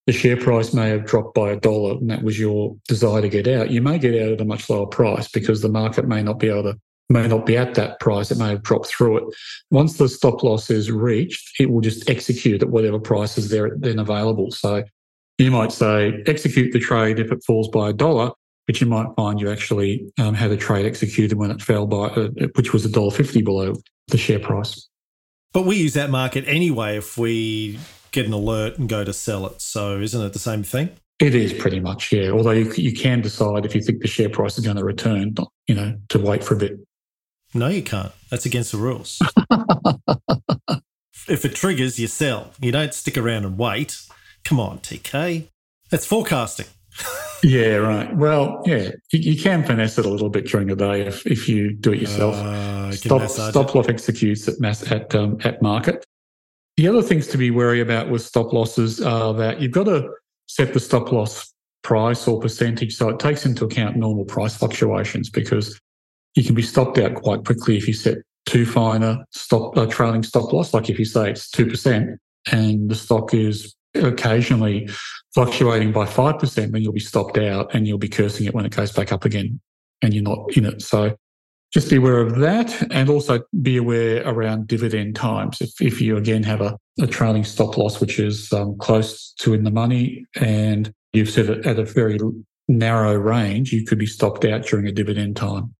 the 0.07 0.13
share 0.13 0.37
price 0.37 0.73
may 0.73 0.89
have 0.89 1.05
dropped 1.05 1.35
by 1.35 1.51
a 1.51 1.59
dollar 1.59 1.93
and 1.93 2.09
that 2.09 2.23
was 2.23 2.39
your 2.39 2.75
desire 2.87 3.21
to 3.21 3.29
get 3.29 3.47
out, 3.47 3.69
you 3.69 3.81
may 3.81 3.99
get 3.99 4.15
out 4.21 4.33
at 4.33 4.41
a 4.41 4.45
much 4.45 4.69
lower 4.69 4.87
price 4.87 5.27
because 5.27 5.61
the 5.61 5.69
market 5.69 6.07
may 6.07 6.23
not 6.23 6.39
be 6.39 6.49
able 6.49 6.63
to 6.63 6.79
may 7.09 7.27
not 7.27 7.45
be 7.45 7.57
at 7.57 7.75
that 7.75 7.99
price. 7.99 8.31
It 8.31 8.37
may 8.37 8.49
have 8.49 8.63
dropped 8.63 8.87
through 8.87 9.17
it. 9.17 9.35
Once 9.69 9.97
the 9.97 10.07
stop 10.07 10.43
loss 10.43 10.69
is 10.69 10.89
reached, 10.89 11.59
it 11.59 11.69
will 11.69 11.81
just 11.81 12.09
execute 12.09 12.63
at 12.63 12.69
whatever 12.69 12.99
price 12.99 13.37
is 13.37 13.49
there 13.49 13.75
then 13.77 13.99
available. 13.99 14.49
So 14.51 14.83
you 15.37 15.51
might 15.51 15.71
say 15.71 16.23
execute 16.25 16.71
the 16.71 16.79
trade 16.79 17.19
if 17.19 17.31
it 17.31 17.43
falls 17.45 17.67
by 17.67 17.89
a 17.89 17.93
dollar, 17.93 18.31
but 18.71 18.79
you 18.79 18.87
might 18.87 19.13
find 19.17 19.37
you 19.41 19.51
actually 19.51 20.09
um, 20.17 20.33
had 20.33 20.49
a 20.49 20.55
trade 20.55 20.85
executed 20.85 21.37
when 21.37 21.51
it 21.51 21.61
fell 21.61 21.85
by, 21.85 22.05
uh, 22.05 22.29
which 22.55 22.71
was 22.71 22.85
a 22.85 22.89
dollar 22.89 23.11
fifty 23.11 23.41
below 23.41 23.73
the 24.07 24.17
share 24.17 24.39
price. 24.39 24.87
But 25.51 25.65
we 25.65 25.75
use 25.75 25.93
that 25.95 26.09
market 26.09 26.45
anyway 26.47 26.95
if 26.95 27.17
we 27.17 27.79
get 28.11 28.25
an 28.25 28.31
alert 28.31 28.79
and 28.79 28.87
go 28.87 29.03
to 29.03 29.11
sell 29.11 29.45
it. 29.45 29.61
So 29.61 29.99
isn't 29.99 30.21
it 30.21 30.31
the 30.31 30.39
same 30.39 30.63
thing? 30.63 30.89
It 31.19 31.35
is 31.35 31.51
pretty 31.51 31.81
much, 31.81 32.13
yeah. 32.13 32.29
Although 32.29 32.51
you, 32.51 32.71
you 32.75 32.93
can 32.93 33.19
decide 33.19 33.65
if 33.65 33.75
you 33.75 33.81
think 33.81 34.01
the 34.01 34.07
share 34.07 34.29
price 34.29 34.57
is 34.57 34.63
going 34.63 34.77
to 34.77 34.85
return, 34.85 35.35
you 35.67 35.75
know, 35.75 35.97
to 36.07 36.19
wait 36.19 36.41
for 36.41 36.53
a 36.53 36.57
bit. 36.57 36.79
No, 37.53 37.67
you 37.67 37.83
can't. 37.83 38.13
That's 38.29 38.45
against 38.45 38.71
the 38.71 38.77
rules. 38.77 39.21
if 41.27 41.43
it 41.43 41.55
triggers, 41.55 41.99
you 41.99 42.07
sell. 42.07 42.53
You 42.61 42.71
don't 42.71 42.93
stick 42.93 43.17
around 43.17 43.43
and 43.43 43.57
wait. 43.57 44.01
Come 44.45 44.61
on, 44.61 44.79
TK. 44.79 45.49
That's 45.89 46.05
forecasting. 46.05 46.67
yeah, 47.43 47.75
right. 47.75 48.15
Well, 48.15 48.61
yeah, 48.65 48.91
you, 49.11 49.19
you, 49.31 49.41
can 49.41 49.63
finesse 49.63 49.97
it 49.97 50.05
a 50.05 50.09
little 50.09 50.29
bit 50.29 50.45
during 50.45 50.67
the 50.67 50.75
day 50.75 51.01
if, 51.07 51.25
if 51.25 51.49
you 51.49 51.73
do 51.73 51.93
it 51.93 52.01
yourself. 52.01 52.35
Uh, 52.35 52.91
stop 52.91 53.29
stop 53.29 53.75
loss 53.75 53.87
executes 53.89 54.47
at 54.47 54.59
mass 54.59 54.89
at 54.91 55.13
um, 55.15 55.37
at 55.43 55.61
market. 55.61 56.05
The 56.77 56.87
other 56.87 57.01
things 57.01 57.27
to 57.27 57.37
be 57.37 57.51
wary 57.51 57.81
about 57.81 58.09
with 58.09 58.21
stop 58.21 58.53
losses 58.53 59.01
are 59.01 59.33
that 59.35 59.61
you've 59.61 59.71
got 59.71 59.85
to 59.85 60.09
set 60.47 60.73
the 60.73 60.79
stop 60.79 61.11
loss 61.11 61.53
price 61.83 62.27
or 62.27 62.39
percentage 62.39 62.95
so 62.95 63.09
it 63.09 63.19
takes 63.19 63.45
into 63.45 63.65
account 63.65 63.95
normal 63.95 64.23
price 64.25 64.55
fluctuations 64.55 65.29
because 65.29 65.79
you 66.35 66.43
can 66.43 66.53
be 66.53 66.61
stopped 66.61 66.97
out 66.99 67.15
quite 67.15 67.43
quickly 67.43 67.75
if 67.75 67.87
you 67.87 67.93
set 67.93 68.17
too 68.45 68.65
fine 68.65 69.01
a 69.01 69.25
stop 69.31 69.75
a 69.77 69.87
trailing 69.87 70.23
stop 70.23 70.51
loss. 70.53 70.73
Like 70.73 70.89
if 70.89 70.99
you 70.99 71.05
say 71.05 71.31
it's 71.31 71.49
two 71.49 71.65
percent 71.65 72.19
and 72.51 72.89
the 72.89 72.95
stock 72.95 73.33
is 73.33 73.75
occasionally 73.95 74.89
fluctuating 75.33 75.91
by 75.91 76.05
five 76.05 76.39
percent, 76.39 76.71
then 76.71 76.81
you'll 76.81 76.93
be 76.93 76.99
stopped 76.99 77.37
out 77.37 77.73
and 77.73 77.87
you'll 77.87 77.97
be 77.97 78.09
cursing 78.09 78.45
it 78.45 78.53
when 78.53 78.65
it 78.65 78.75
goes 78.75 78.91
back 78.91 79.11
up 79.11 79.25
again, 79.25 79.59
and 80.01 80.13
you're 80.13 80.23
not 80.23 80.55
in 80.55 80.65
it. 80.65 80.81
So 80.81 81.15
just 81.73 81.89
be 81.89 81.95
aware 81.95 82.19
of 82.19 82.39
that, 82.39 82.91
and 82.91 83.09
also 83.09 83.41
be 83.61 83.77
aware 83.77 84.27
around 84.27 84.67
dividend 84.67 85.15
times. 85.15 85.61
If 85.61 85.81
if 85.81 86.01
you 86.01 86.17
again 86.17 86.43
have 86.43 86.61
a, 86.61 86.77
a 86.99 87.07
trailing 87.07 87.43
stop 87.43 87.77
loss 87.77 88.01
which 88.01 88.19
is 88.19 88.51
um, 88.51 88.77
close 88.77 89.33
to 89.39 89.53
in 89.53 89.63
the 89.63 89.71
money, 89.71 90.25
and 90.35 90.93
you've 91.13 91.29
set 91.29 91.49
it 91.49 91.65
at 91.65 91.79
a 91.79 91.85
very 91.85 92.19
narrow 92.67 93.15
range, 93.15 93.73
you 93.73 93.85
could 93.85 93.99
be 93.99 94.05
stopped 94.05 94.45
out 94.45 94.65
during 94.65 94.87
a 94.87 94.91
dividend 94.91 95.35
time. 95.35 95.73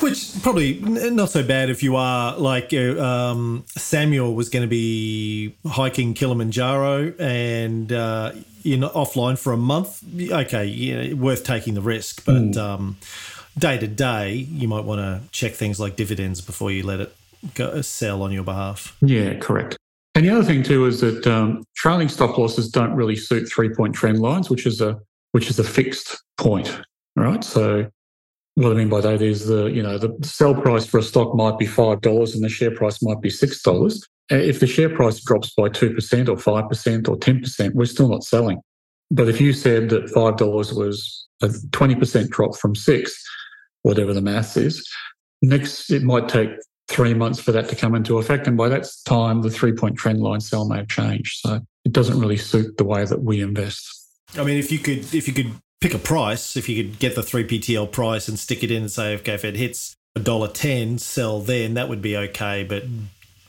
Which 0.00 0.42
probably 0.42 0.80
not 0.80 1.30
so 1.30 1.42
bad 1.42 1.70
if 1.70 1.82
you 1.82 1.96
are 1.96 2.36
like 2.36 2.72
uh, 2.72 3.00
um, 3.00 3.64
Samuel 3.68 4.34
was 4.34 4.48
going 4.48 4.62
to 4.62 4.68
be 4.68 5.54
hiking 5.66 6.14
Kilimanjaro 6.14 7.12
and 7.18 7.92
uh, 7.92 8.32
you're 8.62 8.78
not 8.78 8.94
offline 8.94 9.38
for 9.38 9.52
a 9.52 9.56
month. 9.56 10.02
Okay, 10.18 10.64
yeah, 10.64 11.12
worth 11.12 11.44
taking 11.44 11.74
the 11.74 11.82
risk, 11.82 12.24
but 12.24 12.34
mm. 12.34 12.56
um, 12.56 12.96
day 13.58 13.78
to 13.78 13.86
day, 13.86 14.32
you 14.32 14.66
might 14.66 14.84
want 14.84 15.00
to 15.00 15.20
check 15.30 15.52
things 15.52 15.78
like 15.78 15.96
dividends 15.96 16.40
before 16.40 16.70
you 16.70 16.82
let 16.84 17.00
it 17.00 17.16
go, 17.54 17.80
sell 17.82 18.22
on 18.22 18.32
your 18.32 18.44
behalf. 18.44 18.96
Yeah, 19.02 19.34
correct. 19.38 19.76
And 20.14 20.24
the 20.24 20.30
other 20.30 20.44
thing 20.44 20.62
too 20.62 20.86
is 20.86 21.00
that 21.00 21.26
um, 21.26 21.64
trailing 21.74 22.08
stop 22.08 22.36
losses 22.36 22.68
don't 22.68 22.94
really 22.94 23.16
suit 23.16 23.48
three 23.48 23.68
point 23.68 23.94
trend 23.94 24.20
lines, 24.20 24.50
which 24.50 24.66
is 24.66 24.80
a 24.80 25.00
which 25.32 25.48
is 25.48 25.58
a 25.58 25.64
fixed 25.64 26.22
point, 26.36 26.80
right? 27.16 27.42
So 27.42 27.90
what 28.54 28.72
I 28.72 28.74
mean 28.74 28.88
by 28.88 29.00
that 29.00 29.22
is 29.22 29.46
the 29.46 29.66
you 29.66 29.82
know 29.82 29.98
the 29.98 30.14
sell 30.22 30.54
price 30.54 30.86
for 30.86 30.98
a 30.98 31.02
stock 31.02 31.34
might 31.34 31.58
be 31.58 31.66
five 31.66 32.00
dollars 32.00 32.34
and 32.34 32.44
the 32.44 32.48
share 32.48 32.74
price 32.74 33.02
might 33.02 33.20
be 33.20 33.30
six 33.30 33.62
dollars. 33.62 34.06
Uh, 34.30 34.36
if 34.36 34.60
the 34.60 34.66
share 34.66 34.94
price 34.94 35.20
drops 35.20 35.52
by 35.54 35.68
two 35.68 35.94
percent 35.94 36.28
or 36.28 36.36
five 36.36 36.68
percent 36.68 37.08
or 37.08 37.16
ten 37.16 37.40
percent, 37.40 37.74
we're 37.74 37.86
still 37.86 38.08
not 38.08 38.24
selling. 38.24 38.60
But 39.10 39.28
if 39.28 39.40
you 39.40 39.52
said 39.52 39.88
that 39.90 40.10
five 40.10 40.36
dollars 40.36 40.72
was 40.72 41.26
a 41.42 41.50
twenty 41.72 41.94
percent 41.94 42.30
drop 42.30 42.56
from 42.56 42.74
six, 42.74 43.12
whatever 43.82 44.12
the 44.12 44.22
math 44.22 44.56
is. 44.56 44.86
Next, 45.42 45.90
it 45.90 46.02
might 46.02 46.28
take 46.28 46.50
three 46.88 47.14
months 47.14 47.40
for 47.40 47.52
that 47.52 47.68
to 47.68 47.76
come 47.76 47.94
into 47.94 48.18
effect. 48.18 48.46
And 48.46 48.56
by 48.56 48.68
that 48.68 48.86
time, 49.06 49.42
the 49.42 49.50
three 49.50 49.72
point 49.72 49.96
trend 49.96 50.20
line 50.20 50.40
sell 50.40 50.68
may 50.68 50.76
have 50.76 50.88
changed. 50.88 51.40
So 51.40 51.60
it 51.84 51.92
doesn't 51.92 52.20
really 52.20 52.36
suit 52.36 52.76
the 52.76 52.84
way 52.84 53.04
that 53.04 53.22
we 53.22 53.40
invest. 53.40 54.10
I 54.36 54.44
mean, 54.44 54.58
if 54.58 54.70
you 54.70 54.78
could, 54.78 54.98
if 55.14 55.26
you 55.26 55.34
could 55.34 55.52
pick 55.82 55.94
a 55.94 55.98
price, 55.98 56.56
if 56.56 56.68
you 56.68 56.82
could 56.82 56.98
get 56.98 57.14
the 57.14 57.22
3PTL 57.22 57.90
price 57.92 58.28
and 58.28 58.38
stick 58.38 58.62
it 58.62 58.70
in 58.70 58.82
and 58.82 58.90
say, 58.90 59.14
okay, 59.16 59.34
if 59.34 59.44
it 59.44 59.56
hits 59.56 59.94
a 60.14 60.20
dollar 60.20 60.48
ten, 60.48 60.98
sell 60.98 61.40
then, 61.40 61.74
that 61.74 61.88
would 61.88 62.00
be 62.00 62.16
okay. 62.16 62.64
But 62.64 62.84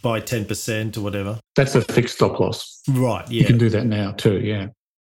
by 0.02 0.20
10% 0.20 0.98
or 0.98 1.02
whatever. 1.02 1.40
That's 1.56 1.76
a 1.76 1.82
fixed 1.82 2.16
stop 2.16 2.40
loss. 2.40 2.82
Right. 2.90 3.28
Yeah. 3.30 3.42
You 3.42 3.48
can 3.48 3.58
do 3.58 3.70
that 3.70 3.86
now 3.86 4.12
too. 4.12 4.40
Yeah. 4.42 4.68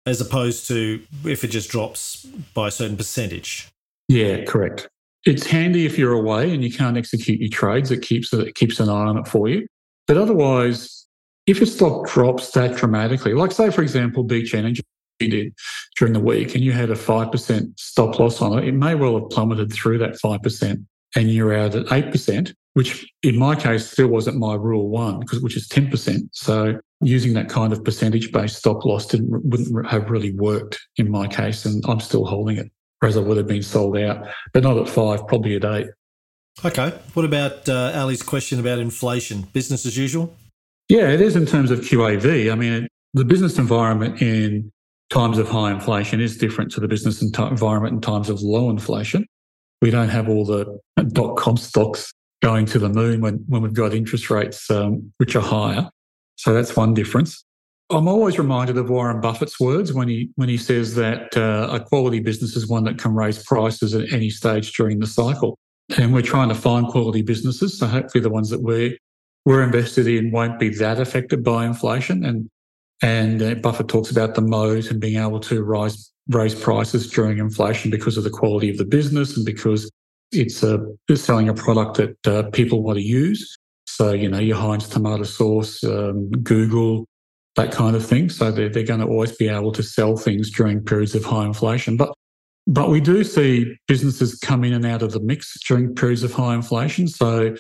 As 0.06 0.22
opposed 0.22 0.68
to 0.70 1.04
if 1.26 1.44
it 1.44 1.50
just 1.50 1.70
drops 1.70 2.26
by 2.54 2.70
a 2.70 2.72
certain 2.72 2.96
percentage. 2.96 3.68
Yeah, 4.08 4.46
correct. 4.46 4.88
It's 5.26 5.46
handy 5.46 5.86
if 5.86 5.98
you're 5.98 6.14
away 6.14 6.54
and 6.54 6.64
you 6.64 6.72
can't 6.72 6.98
execute 6.98 7.42
your 7.42 7.50
trades. 7.50 7.92
It 7.92 8.02
keeps 8.02 8.32
it 8.32 8.56
keeps 8.56 8.80
an 8.80 8.88
eye 8.88 8.94
on 8.94 9.18
it 9.18 9.28
for 9.28 9.50
you. 9.50 9.68
But 10.08 10.16
otherwise, 10.16 11.06
if 11.46 11.62
a 11.62 11.66
stock 11.66 12.08
drops 12.08 12.52
that 12.52 12.78
dramatically, 12.78 13.34
like 13.34 13.52
say 13.52 13.70
for 13.70 13.82
example, 13.82 14.24
Beach 14.24 14.54
Energy 14.54 14.84
did 15.20 15.54
during 15.98 16.14
the 16.14 16.20
week, 16.20 16.54
and 16.54 16.64
you 16.64 16.72
had 16.72 16.90
a 16.90 16.96
five 16.96 17.32
percent 17.32 17.80
stop 17.80 18.20
loss 18.20 18.42
on 18.42 18.58
it, 18.60 18.68
it 18.68 18.74
may 18.74 18.96
well 18.96 19.20
have 19.20 19.30
plummeted 19.30 19.74
through 19.74 19.98
that 19.98 20.20
five 20.20 20.42
percent, 20.44 20.82
and 21.16 21.32
you're 21.32 21.54
out 21.54 21.76
at 21.76 21.92
eight 21.92 22.12
percent 22.12 22.54
which 22.78 23.12
in 23.24 23.36
my 23.36 23.56
case 23.56 23.90
still 23.90 24.08
wasn't 24.08 24.38
my 24.38 24.54
rule 24.54 24.88
one, 24.88 25.20
because 25.20 25.42
which 25.42 25.58
is 25.58 25.68
10%. 25.68 26.30
So 26.32 26.80
using 27.02 27.34
that 27.34 27.50
kind 27.50 27.74
of 27.74 27.84
percentage 27.84 28.32
based 28.32 28.58
stop 28.58 28.86
loss 28.86 29.08
didn't 29.08 29.32
wouldn't 29.32 29.88
have 29.88 30.12
really 30.12 30.32
worked 30.34 30.80
in 30.98 31.10
my 31.10 31.26
case, 31.26 31.66
and 31.66 31.84
I'm 31.88 32.00
still 32.00 32.24
holding 32.24 32.58
it, 32.58 32.72
whereas 33.00 33.18
I 33.18 33.22
would 33.22 33.38
have 33.38 33.48
been 33.48 33.64
sold 33.64 33.98
out, 33.98 34.28
but 34.54 34.62
not 34.62 34.78
at 34.78 34.88
five, 34.88 35.26
probably 35.28 35.56
at 35.56 35.66
eight. 35.66 35.88
Okay. 36.64 36.90
What 37.16 37.26
about 37.26 37.68
uh, 37.68 37.94
Ali's 37.96 38.22
question 38.22 38.60
about 38.60 38.78
inflation? 38.78 39.48
Business 39.54 39.84
as 39.88 39.98
usual? 39.98 40.36
Yeah, 40.88 41.10
it 41.10 41.20
is 41.20 41.36
in 41.36 41.48
terms 41.48 41.72
of 41.72 41.80
QAV. 41.80 42.52
I 42.52 42.54
mean, 42.54 42.88
the 43.16 43.26
business 43.26 43.58
environment 43.58 44.22
in 44.22 44.72
times 45.10 45.38
of 45.38 45.48
high 45.48 45.72
inflation 45.72 46.20
is 46.20 46.38
different 46.38 46.72
to 46.72 46.80
the 46.80 46.88
business 46.88 47.22
environment 47.22 47.94
in 47.94 48.02
times 48.02 48.30
of 48.30 48.42
low 48.42 48.70
inflation. 48.70 49.26
We 49.82 49.92
don't 49.92 50.10
have 50.10 50.28
all 50.28 50.46
the 50.46 50.80
dot 51.14 51.38
com 51.38 51.58
stocks 51.58 52.12
going 52.42 52.66
to 52.68 52.80
the 52.80 52.90
moon 52.90 53.22
when, 53.22 53.44
when 53.48 53.62
we've 53.62 53.74
got 53.74 53.94
interest 53.94 54.30
rates 54.30 54.70
um, 54.70 55.12
which 55.18 55.36
are 55.36 55.42
higher. 55.42 55.90
So 56.36 56.54
that's 56.54 56.76
one 56.76 56.94
difference. 56.94 57.44
I'm 57.90 58.08
always 58.08 58.38
reminded 58.38 58.78
of 58.78 58.90
Warren 58.90 59.22
Buffett's 59.22 59.60
words 59.60 59.94
when 59.94 60.10
he 60.10 60.30
when 60.36 60.50
he 60.50 60.58
says 60.58 60.96
that 60.96 61.38
uh, 61.38 61.70
a 61.72 61.80
quality 61.80 62.20
business 62.20 62.56
is 62.56 62.68
one 62.68 62.84
that 62.84 62.98
can 62.98 63.14
raise 63.16 63.42
prices 63.44 63.96
at 63.96 64.12
any 64.12 64.30
stage 64.30 64.74
during 64.74 65.00
the 65.00 65.08
cycle. 65.08 65.58
And 65.98 66.14
we're 66.14 66.22
trying 66.22 66.50
to 66.50 66.56
find 66.56 66.86
quality 66.88 67.22
businesses, 67.22 67.80
so 67.80 67.88
hopefully 67.88 68.22
the 68.22 68.30
ones 68.30 68.50
that 68.50 68.62
we're 68.62 68.98
we're 69.46 69.64
invested 69.64 70.06
in 70.06 70.32
won't 70.32 70.60
be 70.60 70.68
that 70.76 71.00
affected 71.00 71.46
by 71.46 71.66
inflation. 71.66 72.26
And 72.26 72.50
and 73.02 73.42
uh, 73.42 73.56
Buffett 73.56 73.88
talks 73.88 74.10
about 74.10 74.36
the 74.36 74.42
moat 74.42 74.90
and 74.90 75.00
being 75.00 75.22
able 75.22 75.40
to 75.42 75.64
rise 75.64 76.12
raise 76.30 76.56
prices 76.56 77.10
during 77.10 77.38
inflation 77.38 77.90
because 77.90 78.18
of 78.18 78.24
the 78.24 78.30
quality 78.30 78.70
of 78.70 78.78
the 78.78 78.86
business 78.86 79.38
and 79.38 79.46
because 79.46 79.90
it's 80.32 80.62
a 80.64 80.86
it's 81.08 81.22
selling 81.22 81.48
a 81.50 81.54
product 81.54 81.98
that 81.98 82.28
uh, 82.28 82.50
people 82.52 82.84
want 82.84 82.98
to 82.98 83.04
use. 83.04 83.58
So 83.86 84.12
you 84.14 84.30
know 84.30 84.40
your 84.40 84.58
Heinz 84.58 84.90
tomato 84.90 85.24
sauce, 85.24 85.84
um, 85.84 86.30
Google, 86.30 87.06
that 87.56 87.72
kind 87.72 87.96
of 87.96 88.06
thing. 88.06 88.30
So 88.30 88.52
they're 88.52 88.70
they're 88.70 88.84
going 88.84 89.00
to 89.00 89.08
always 89.08 89.32
be 89.32 89.48
able 89.48 89.72
to 89.74 89.84
sell 89.84 90.18
things 90.18 90.52
during 90.52 90.84
periods 90.84 91.16
of 91.16 91.24
high 91.24 91.46
inflation. 91.46 91.98
But 91.98 92.14
but 92.66 92.90
we 92.90 93.00
do 93.00 93.24
see 93.24 93.78
businesses 93.88 94.36
come 94.36 94.64
in 94.64 94.74
and 94.74 94.86
out 94.86 95.02
of 95.02 95.14
the 95.14 95.22
mix 95.22 95.58
during 95.66 95.96
periods 95.96 96.24
of 96.24 96.34
high 96.34 96.54
inflation. 96.54 97.08
So 97.08 97.56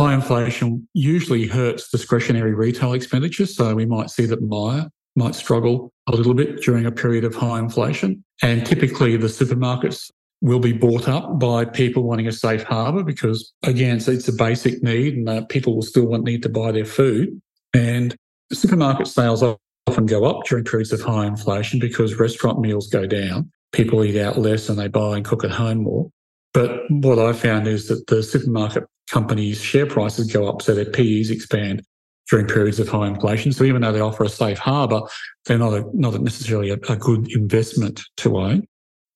high 0.00 0.14
inflation 0.14 0.88
usually 0.94 1.46
hurts 1.46 1.90
discretionary 1.90 2.54
retail 2.54 2.94
expenditure. 2.94 3.44
So 3.44 3.74
we 3.74 3.84
might 3.84 4.08
see 4.08 4.24
that 4.24 4.40
Myer 4.40 4.88
might 5.14 5.34
struggle 5.34 5.92
a 6.06 6.12
little 6.12 6.32
bit 6.32 6.62
during 6.62 6.86
a 6.86 6.90
period 6.90 7.22
of 7.22 7.34
high 7.34 7.58
inflation. 7.58 8.24
And 8.40 8.64
typically 8.64 9.18
the 9.18 9.26
supermarkets 9.26 10.10
will 10.40 10.58
be 10.58 10.72
bought 10.72 11.06
up 11.06 11.38
by 11.38 11.66
people 11.66 12.04
wanting 12.04 12.26
a 12.26 12.32
safe 12.32 12.62
harbour 12.62 13.02
because, 13.02 13.52
again, 13.62 13.98
it's, 13.98 14.08
it's 14.08 14.26
a 14.26 14.32
basic 14.32 14.82
need 14.82 15.16
and 15.16 15.28
uh, 15.28 15.44
people 15.50 15.74
will 15.74 15.82
still 15.82 16.06
want 16.06 16.24
need 16.24 16.42
to 16.44 16.48
buy 16.48 16.72
their 16.72 16.86
food. 16.86 17.38
And 17.74 18.16
supermarket 18.50 19.06
sales 19.06 19.42
often 19.42 20.06
go 20.06 20.24
up 20.24 20.46
during 20.46 20.64
periods 20.64 20.92
of 20.92 21.02
high 21.02 21.26
inflation 21.26 21.78
because 21.78 22.14
restaurant 22.14 22.58
meals 22.58 22.88
go 22.88 23.06
down. 23.06 23.50
People 23.72 24.02
eat 24.02 24.18
out 24.18 24.38
less 24.38 24.70
and 24.70 24.78
they 24.78 24.88
buy 24.88 25.16
and 25.16 25.26
cook 25.26 25.44
at 25.44 25.50
home 25.50 25.82
more. 25.82 26.10
But 26.52 26.82
what 26.90 27.18
I 27.18 27.32
found 27.32 27.66
is 27.68 27.88
that 27.88 28.06
the 28.08 28.22
supermarket 28.22 28.84
companies' 29.10 29.60
share 29.60 29.86
prices 29.86 30.32
go 30.32 30.48
up, 30.48 30.62
so 30.62 30.74
their 30.74 30.84
PEs 30.84 31.30
expand 31.30 31.82
during 32.30 32.46
periods 32.46 32.78
of 32.78 32.88
high 32.88 33.08
inflation. 33.08 33.52
So 33.52 33.64
even 33.64 33.82
though 33.82 33.92
they 33.92 34.00
offer 34.00 34.24
a 34.24 34.28
safe 34.28 34.58
harbour, 34.58 35.02
they're 35.46 35.58
not 35.58 35.74
a, 35.74 35.84
not 35.92 36.20
necessarily 36.20 36.70
a, 36.70 36.78
a 36.88 36.96
good 36.96 37.30
investment 37.32 38.00
to 38.18 38.38
own. 38.38 38.66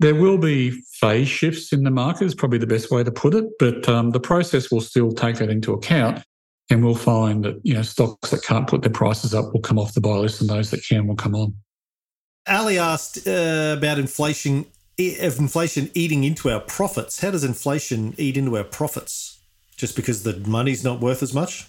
There 0.00 0.14
will 0.14 0.38
be 0.38 0.72
phase 1.00 1.28
shifts 1.28 1.72
in 1.72 1.84
the 1.84 1.90
market, 1.90 2.24
is 2.24 2.34
probably 2.34 2.58
the 2.58 2.66
best 2.66 2.90
way 2.90 3.04
to 3.04 3.12
put 3.12 3.34
it, 3.34 3.44
but 3.58 3.88
um, 3.88 4.10
the 4.10 4.20
process 4.20 4.70
will 4.70 4.80
still 4.80 5.12
take 5.12 5.36
that 5.36 5.50
into 5.50 5.72
account. 5.72 6.22
And 6.70 6.82
we'll 6.82 6.94
find 6.94 7.44
that 7.44 7.60
you 7.62 7.74
know 7.74 7.82
stocks 7.82 8.30
that 8.30 8.42
can't 8.42 8.66
put 8.66 8.80
their 8.80 8.90
prices 8.90 9.34
up 9.34 9.52
will 9.52 9.60
come 9.60 9.78
off 9.78 9.92
the 9.92 10.00
buy 10.00 10.16
list, 10.16 10.40
and 10.40 10.48
those 10.48 10.70
that 10.70 10.82
can 10.82 11.06
will 11.06 11.14
come 11.14 11.34
on. 11.34 11.54
Ali 12.48 12.78
asked 12.78 13.28
uh, 13.28 13.74
about 13.76 13.98
inflation. 13.98 14.64
If 14.96 15.40
inflation 15.40 15.90
eating 15.94 16.22
into 16.22 16.48
our 16.50 16.60
profits, 16.60 17.20
how 17.20 17.32
does 17.32 17.42
inflation 17.42 18.14
eat 18.16 18.36
into 18.36 18.56
our 18.56 18.62
profits? 18.62 19.40
Just 19.76 19.96
because 19.96 20.22
the 20.22 20.38
money's 20.48 20.84
not 20.84 21.00
worth 21.00 21.20
as 21.20 21.34
much? 21.34 21.68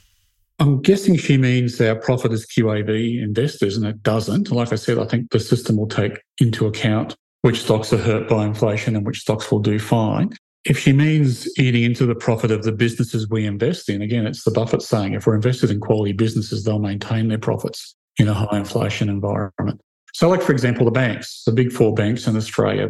I'm 0.60 0.80
guessing 0.82 1.18
she 1.18 1.38
means 1.38 1.82
our 1.82 1.96
profit 1.96 2.32
as 2.32 2.46
QAV 2.46 3.22
investors, 3.22 3.78
and 3.78 3.86
it 3.86 4.04
doesn't. 4.04 4.52
Like 4.52 4.72
I 4.72 4.76
said, 4.76 5.00
I 5.00 5.06
think 5.06 5.32
the 5.32 5.40
system 5.40 5.76
will 5.76 5.88
take 5.88 6.22
into 6.40 6.68
account 6.68 7.16
which 7.42 7.64
stocks 7.64 7.92
are 7.94 7.98
hurt 7.98 8.30
by 8.30 8.46
inflation 8.46 8.96
and 8.96 9.06
which 9.06 9.22
stocks 9.22 9.52
will 9.52 9.60
do 9.60 9.80
fine. 9.80 10.32
If 10.64 10.78
she 10.78 10.94
means 10.94 11.48
eating 11.60 11.84
into 11.84 12.06
the 12.06 12.16
profit 12.16 12.52
of 12.52 12.64
the 12.64 12.72
businesses 12.72 13.30
we 13.30 13.46
invest 13.46 13.90
in, 13.90 14.04
again, 14.04 14.28
it's 14.28 14.44
the 14.44 14.52
Buffett 14.52 14.84
saying 14.84 15.14
if 15.14 15.26
we're 15.26 15.36
invested 15.36 15.72
in 15.72 15.80
quality 15.80 16.14
businesses, 16.14 16.64
they'll 16.64 16.80
maintain 16.80 17.28
their 17.28 17.40
profits 17.40 17.96
in 18.18 18.28
a 18.28 18.34
high 18.34 18.58
inflation 18.58 19.10
environment. 19.10 19.82
So, 20.14 20.30
like, 20.30 20.42
for 20.42 20.52
example, 20.52 20.86
the 20.86 20.92
banks, 20.92 21.44
the 21.46 21.52
big 21.52 21.72
four 21.72 21.94
banks 21.94 22.28
in 22.28 22.38
Australia, 22.38 22.90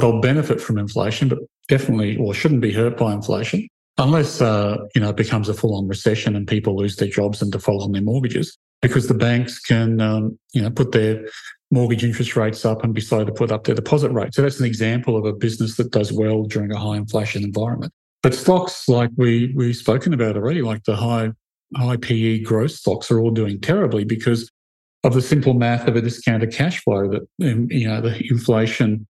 they'll 0.00 0.20
benefit 0.20 0.60
from 0.60 0.78
inflation, 0.78 1.28
but 1.28 1.38
definitely 1.68 2.16
or 2.16 2.34
shouldn't 2.34 2.60
be 2.60 2.72
hurt 2.72 2.96
by 2.96 3.12
inflation 3.12 3.66
unless, 3.98 4.40
uh, 4.40 4.76
you 4.94 5.00
know, 5.00 5.10
it 5.10 5.16
becomes 5.16 5.48
a 5.48 5.54
full 5.54 5.76
on 5.76 5.86
recession 5.86 6.34
and 6.34 6.48
people 6.48 6.76
lose 6.76 6.96
their 6.96 7.08
jobs 7.08 7.40
and 7.40 7.52
default 7.52 7.82
on 7.82 7.92
their 7.92 8.02
mortgages 8.02 8.56
because 8.82 9.06
the 9.06 9.14
banks 9.14 9.58
can, 9.58 10.00
um, 10.00 10.38
you 10.52 10.60
know, 10.60 10.70
put 10.70 10.92
their 10.92 11.24
mortgage 11.70 12.04
interest 12.04 12.36
rates 12.36 12.64
up 12.64 12.84
and 12.84 12.94
decide 12.94 13.26
to 13.26 13.32
put 13.32 13.50
up 13.50 13.64
their 13.64 13.74
deposit 13.74 14.10
rate. 14.10 14.34
So 14.34 14.42
that's 14.42 14.60
an 14.60 14.66
example 14.66 15.16
of 15.16 15.24
a 15.24 15.32
business 15.32 15.76
that 15.76 15.90
does 15.90 16.12
well 16.12 16.44
during 16.44 16.72
a 16.72 16.78
high 16.78 16.96
inflation 16.96 17.42
environment. 17.42 17.92
But 18.22 18.34
stocks 18.34 18.88
like 18.88 19.10
we 19.16 19.52
we've 19.54 19.76
spoken 19.76 20.14
about 20.14 20.36
already, 20.36 20.62
like 20.62 20.84
the 20.84 20.96
high 20.96 21.30
high 21.76 21.96
PE 21.96 22.40
growth 22.40 22.70
stocks, 22.70 23.10
are 23.10 23.20
all 23.20 23.30
doing 23.30 23.60
terribly 23.60 24.04
because 24.04 24.50
of 25.02 25.12
the 25.12 25.20
simple 25.20 25.52
math 25.52 25.86
of 25.86 25.96
a 25.96 26.00
discounted 26.00 26.52
cash 26.52 26.82
flow. 26.82 27.06
That 27.08 27.22
um, 27.42 27.68
you 27.70 27.86
know 27.86 28.00
the 28.00 28.18
inflation 28.30 29.06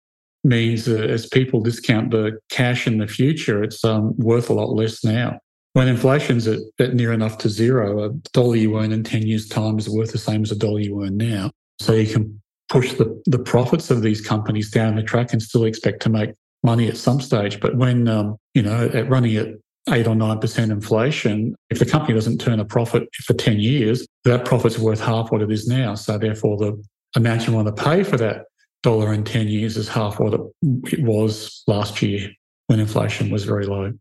means 0.45 0.89
uh, 0.89 0.95
as 0.95 1.27
people 1.27 1.61
discount 1.61 2.11
the 2.11 2.39
cash 2.51 2.87
in 2.87 2.99
the 2.99 3.07
future, 3.07 3.63
it's 3.63 3.85
um, 3.85 4.17
worth 4.17 4.51
a 4.51 4.53
lot 4.53 4.75
less 4.75 5.05
now. 5.05 5.39
When 5.75 5.89
inflation's 5.89 6.47
at, 6.47 6.61
at 6.79 6.95
near 6.95 7.13
enough 7.13 7.39
to 7.39 7.49
zero, 7.49 8.05
a 8.05 8.11
dollar 8.33 8.57
you 8.57 8.79
earn 8.79 8.93
in 8.93 9.05
10 9.05 9.23
years' 9.23 9.49
time 9.49 9.79
is 9.79 9.89
worth 9.89 10.13
the 10.13 10.19
same 10.19 10.43
as 10.43 10.51
a 10.51 10.57
dollar 10.57 10.81
you 10.81 11.03
earn 11.03 11.17
now. 11.17 11.51
So 11.81 11.95
you 11.95 12.13
can 12.13 12.41
push 12.69 12.93
the, 12.95 13.23
the 13.27 13.39
profits 13.39 13.91
of 13.91 14.03
these 14.03 14.21
companies 14.21 14.71
down 14.71 14.97
the 14.97 15.03
track 15.03 15.33
and 15.33 15.43
still 15.43 15.65
expect 15.65 16.03
to 16.03 16.09
make 16.09 16.31
money 16.63 16.89
at 16.89 16.97
some 16.97 17.21
stage. 17.21 17.61
But 17.61 17.77
when, 17.77 18.09
um, 18.09 18.37
you 18.55 18.63
know, 18.63 18.91
at 18.93 19.09
running 19.09 19.37
at 19.37 19.49
eight 19.89 20.07
or 20.07 20.15
9% 20.15 20.71
inflation, 20.71 21.55
if 21.71 21.79
the 21.79 21.87
company 21.87 22.15
doesn't 22.15 22.39
turn 22.39 22.61
a 22.61 22.65
profit 22.65 23.09
for 23.25 23.35
10 23.35 23.59
years, 23.59 24.07
that 24.25 24.45
profit's 24.45 24.79
worth 24.79 25.01
half 25.01 25.33
what 25.33 25.43
it 25.43 25.51
is 25.51 25.67
now. 25.67 25.95
So 25.95 26.19
therefore, 26.19 26.57
the 26.57 26.85
amount 27.17 27.47
you 27.47 27.53
want 27.53 27.75
to 27.75 27.83
pay 27.83 28.03
for 28.05 28.17
that 28.19 28.45
dollar 28.83 29.13
in 29.13 29.25
10 29.25 29.49
years 29.49 29.77
is 29.77 29.89
half 29.89 30.19
what 30.19 30.35
it 30.35 31.03
was 31.03 31.63
last 31.67 32.03
year 32.03 32.31
when 32.67 32.81
inflation 32.81 33.31
was 33.31 33.45
very 33.45 33.67
low. 33.67 33.93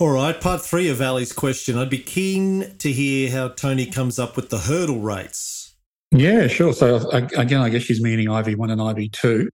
All 0.00 0.10
right, 0.10 0.40
part 0.40 0.62
three 0.62 0.88
of 0.88 1.02
Ali's 1.02 1.32
question. 1.32 1.76
I'd 1.76 1.90
be 1.90 1.98
keen 1.98 2.76
to 2.78 2.90
hear 2.90 3.30
how 3.30 3.48
Tony 3.48 3.86
comes 3.86 4.18
up 4.18 4.36
with 4.36 4.48
the 4.48 4.58
hurdle 4.58 5.00
rates. 5.00 5.74
Yeah, 6.10 6.46
sure. 6.46 6.72
So 6.72 7.08
again, 7.10 7.60
I 7.60 7.68
guess 7.68 7.82
she's 7.82 8.02
meaning 8.02 8.28
IV1 8.28 8.72
and 8.72 8.80
IV2. 8.80 9.48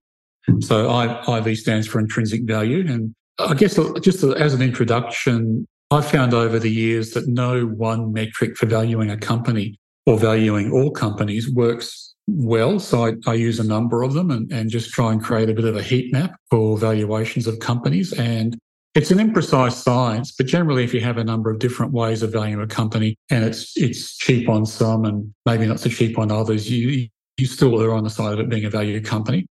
So 0.61 1.37
IV 1.37 1.57
stands 1.57 1.87
for 1.87 1.99
intrinsic 1.99 2.43
value. 2.43 2.85
And 2.91 3.13
I 3.37 3.53
guess 3.53 3.77
just 4.01 4.23
as 4.23 4.53
an 4.53 4.61
introduction, 4.61 5.65
I've 5.91 6.09
found 6.09 6.33
over 6.33 6.59
the 6.59 6.71
years 6.71 7.11
that 7.11 7.27
no 7.27 7.65
one 7.65 8.13
metric 8.13 8.57
for 8.57 8.65
valuing 8.65 9.09
a 9.09 9.17
company 9.17 9.77
or 10.05 10.17
valuing 10.17 10.71
all 10.71 10.91
companies 10.91 11.51
works 11.51 12.08
well. 12.37 12.79
So 12.79 13.05
I, 13.05 13.13
I 13.27 13.33
use 13.33 13.59
a 13.59 13.63
number 13.63 14.03
of 14.03 14.13
them 14.13 14.31
and, 14.31 14.51
and 14.51 14.69
just 14.69 14.91
try 14.91 15.11
and 15.11 15.23
create 15.23 15.49
a 15.49 15.53
bit 15.53 15.65
of 15.65 15.75
a 15.75 15.81
heat 15.83 16.11
map 16.11 16.35
for 16.49 16.77
valuations 16.77 17.47
of 17.47 17.59
companies. 17.59 18.13
And 18.13 18.57
It's 18.95 19.11
an 19.11 19.19
imprecise 19.19 19.73
science, 19.73 20.31
but 20.31 20.47
generally, 20.47 20.83
if 20.83 20.93
you 20.93 21.01
have 21.01 21.17
a 21.17 21.23
number 21.23 21.51
of 21.51 21.59
different 21.59 21.93
ways 21.93 22.23
of 22.23 22.31
valuing 22.31 22.59
a 22.59 22.67
company 22.67 23.15
and 23.29 23.45
it's 23.45 23.77
it's 23.77 24.17
cheap 24.17 24.49
on 24.49 24.65
some 24.65 25.05
and 25.05 25.31
maybe 25.45 25.67
not 25.67 25.79
so 25.79 25.89
cheap 25.89 26.17
on 26.17 26.31
others, 26.31 26.69
you 26.69 27.07
you 27.37 27.45
still 27.45 27.81
are 27.81 27.93
on 27.93 28.03
the 28.03 28.09
side 28.09 28.33
of 28.33 28.39
it 28.39 28.49
being 28.49 28.65
a 28.65 28.69
value 28.69 28.99
company. 28.99 29.45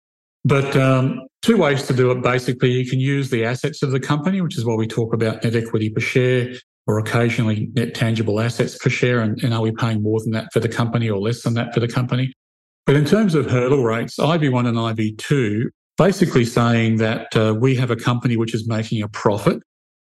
But 0.45 0.77
um, 0.77 1.21
two 1.43 1.57
ways 1.57 1.87
to 1.87 1.95
do 1.95 2.11
it 2.11 2.21
basically, 2.21 2.73
you 2.73 2.89
can 2.91 3.01
use 3.01 3.31
the 3.31 3.45
assets 3.45 3.83
of 3.83 3.93
the 3.93 4.01
company, 4.01 4.41
which 4.41 4.59
is 4.59 4.65
why 4.65 4.75
we 4.75 4.87
talk 4.87 5.15
about 5.15 5.45
net 5.45 5.55
equity 5.55 5.89
per 5.91 6.01
share 6.01 6.55
or 6.87 6.99
occasionally 6.99 7.69
net 7.75 7.95
tangible 7.95 8.41
assets 8.41 8.77
per 8.77 8.91
share. 8.91 9.21
And, 9.21 9.43
and 9.43 9.55
are 9.55 9.63
we 9.63 9.73
paying 9.73 10.03
more 10.03 10.21
than 10.21 10.33
that 10.33 10.53
for 10.53 10.61
the 10.61 10.69
company 10.69 11.09
or 11.09 11.21
less 11.21 11.43
than 11.43 11.55
that 11.55 11.73
for 11.73 11.81
the 11.81 11.89
company? 11.89 12.33
But 12.89 12.97
in 12.97 13.05
terms 13.05 13.35
of 13.35 13.51
hurdle 13.51 13.85
rates, 13.85 14.17
IV1 14.17 14.67
and 14.67 14.79
IV2 14.79 15.65
basically 15.99 16.47
saying 16.47 16.97
that 16.97 17.37
uh, 17.37 17.55
we 17.55 17.77
have 17.77 17.91
a 17.91 17.97
company 17.97 18.39
which 18.39 18.55
is 18.55 18.67
making 18.67 19.03
a 19.03 19.09
profit 19.09 19.63